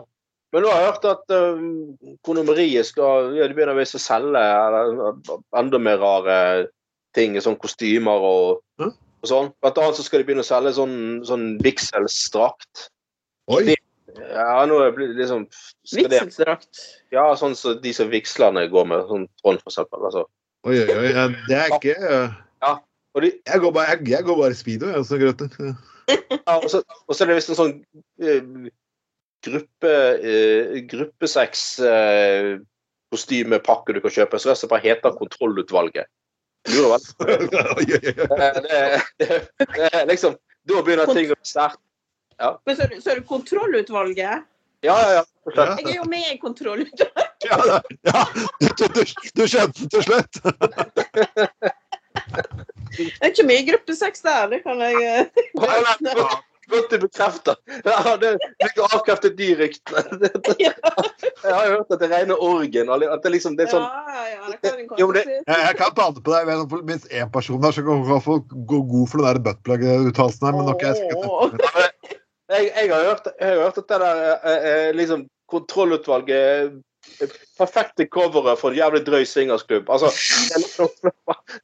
[0.52, 1.60] Men nå har jeg hørt at uh,
[2.26, 5.14] kondomeriet skal ja, de begynner visst å selge eller,
[5.58, 6.36] enda mer rare
[7.16, 9.52] ting, sånn kostymer og, og sånn.
[9.64, 10.98] Blant annet så skal de begynne å selge sånn,
[11.28, 12.88] sånn vigselsdrakt.
[13.52, 13.74] Oi.
[14.12, 15.46] Ja, nå er det liksom
[15.88, 16.82] Vigselsdrakt.
[17.14, 20.04] Ja, sånn som de som vigslerne går med, sånn Trond for eksempel.
[20.08, 20.26] Altså.
[20.62, 21.08] Oi, oi, oi.
[21.10, 22.72] ja, Det er ikke ja.
[23.14, 25.50] Og, de, Jeg går bare, jeg, jeg går bare speedo, jeg, så Grøten.
[26.46, 27.74] ja, og, så, og så er det visst en sånn
[28.22, 28.42] uh,
[29.44, 29.92] gruppe
[30.22, 32.68] uh, gruppesex-kostymepakke
[33.12, 36.06] kostymepakke du kan kjøpe, så det bare heter Kontrollutvalget.
[36.72, 37.02] Lurer vel.
[37.90, 37.98] Det,
[38.62, 38.80] det,
[39.18, 40.36] det, det liksom
[40.68, 41.80] Da begynner ting å bli sterkt.
[42.38, 44.46] Men så så er det kontrollutvalget.
[44.82, 45.22] Ja, ja, ja.
[45.56, 47.18] Jeg er jo med i kontrollutvalget.
[47.42, 47.56] Ja,
[48.06, 48.20] ja.
[48.78, 49.00] Du, du,
[49.34, 50.38] du skjønte til slutt?
[52.94, 56.38] Det er ikke mye gruppesex der, det kan jeg eh, godt-
[56.90, 57.56] du bekrefter.
[57.84, 58.30] Ja, det
[58.62, 60.30] fikk avkreftet de ryktene.
[60.62, 62.88] Jeg har jo hørt at det regner orgen.
[62.94, 65.26] At det liksom det er sånn ja, ja, det kan jeg Jo, men.
[65.26, 66.62] Jeg, jeg kan det på deg.
[66.88, 70.56] Minst én person der som kan få gå god for den der buttplug-uttalelsen her.
[70.56, 71.91] Men nok jeg skal.
[72.52, 76.72] Jeg, jeg, har hørt, jeg har hørt at det der eh, eh, liksom kontrollutvalget
[77.20, 79.88] eh, Perfekte coveret for en jævlig drøy swingersklubb.
[79.90, 80.06] Altså,
[80.54, 80.90] det,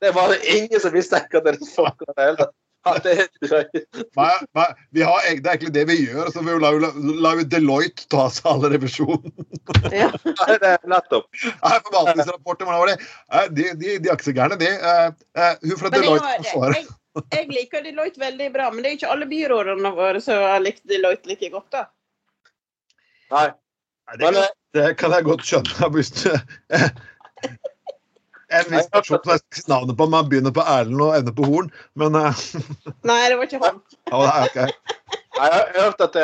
[0.02, 2.56] det var det ingen som mistenker at det er det hele tatt.
[3.04, 3.70] Det er.
[4.16, 6.30] Nei, nei, vi har, det er egentlig det vi gjør.
[6.32, 9.34] Så vi lar jo lar jo Deloitte ta seg all revisjonen.
[9.92, 10.08] Ja.
[10.40, 11.26] Nei, det er nettopp.
[11.42, 12.96] Nei, Forvaltningsrapporter, hvordan var det?
[13.34, 14.70] Eh, De, de, de er ikke så gærne, de.
[14.80, 16.78] Uh, uh, Hun fra Deloitte forsvarer.
[16.78, 16.88] jeg,
[17.34, 20.84] jeg liker Deloitte veldig bra, men det er ikke alle byrådene våre som har likt
[20.88, 21.70] Deloitte like godt.
[21.74, 21.86] da.
[23.32, 23.48] Nei.
[24.08, 24.44] Nei, det, kan,
[24.78, 25.88] det kan jeg godt skjønne.
[25.94, 26.30] Hvis du,
[28.48, 31.68] en viss person som jeg navnet på, man begynner på Erlend og ender på Horn.
[32.00, 32.44] Men eh,
[33.08, 33.82] Nei, det var ikke han.
[34.08, 34.84] ja, det er ok.
[35.38, 36.16] Jeg har hørt at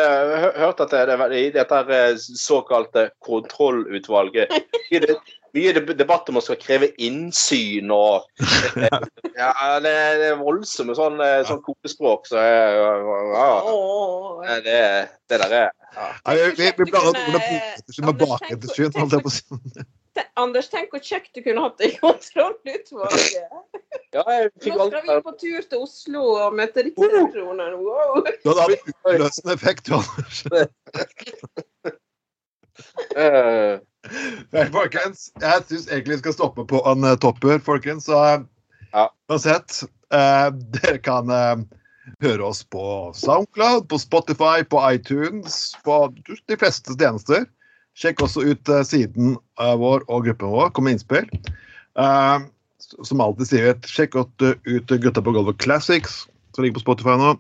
[0.59, 4.55] hørt at det, det, i dette eh, såkalte kontrollutvalget
[4.91, 5.19] det-
[5.55, 8.27] Mye debatt om å skal kreve innsyn og
[9.39, 9.53] Ja,
[9.83, 14.43] det, det er voldsomme sånn, eh, sånn kodespråk, så ja, Åh.
[14.67, 14.81] det,
[15.31, 15.71] det der er ja.
[15.95, 18.91] ja vi, Kunne- ordene potetesky med bakettersyn.
[18.99, 19.45] holdt jeg på å si.
[20.39, 23.35] Anders, tenk hvor kjekt du kunne hatt det i kontrollutvalget.
[24.15, 27.75] ja, Nå skal vi på tur til Oslo og møte Riksrevisjonen.
[27.83, 28.23] Wow.
[28.43, 30.39] Du hadde hatt utløsende effekt, Anders.
[34.55, 38.09] Vel, folkens, jeg syns egentlig vi skal stoppe på en eh, topper, folkens.
[38.11, 38.43] Så eh,
[38.95, 39.09] Ja.
[39.33, 39.81] uansett,
[40.15, 41.63] eh, dere kan eh,
[42.23, 42.85] høre oss på
[43.17, 45.97] Soundcloud, på Spotify, på iTunes, på
[46.29, 47.47] de fleste tjenester.
[47.99, 50.71] Sjekk også ut eh, siden vår og gruppen vår.
[50.77, 51.27] Kom med innspill.
[53.09, 56.25] Som alltid sier vi, sjekk ut, ut Gutta på gulvet Classics,
[56.55, 57.35] som ligger på Spotify nå.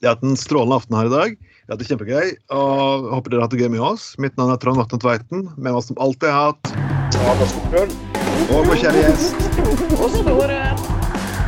[0.00, 1.36] Vi har hatt en strålende aften her i dag.
[1.64, 2.32] Vi har hatt det kjempegøy.
[2.52, 4.02] og Håper dere har hatt det gøy med oss.
[4.20, 5.46] Mitt navn er Trond Vatne Tveiten.
[5.56, 6.64] Med oss som alltid har hatt
[8.52, 9.44] og vår kjære gjest
[9.94, 10.58] Og store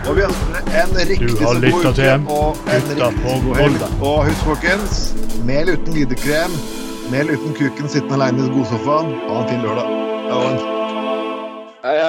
[0.06, 3.84] Og vi ønsker dere en riktig så god uke og en Gutta riktig god helg.
[3.98, 4.94] Og husk, folkens,
[5.44, 6.56] mel uten glidekrem,
[7.12, 9.12] mel uten kuken sittende alene i godsofaen.
[9.26, 9.88] Ha en fin lørdag.
[11.84, 12.04] Hei, hei.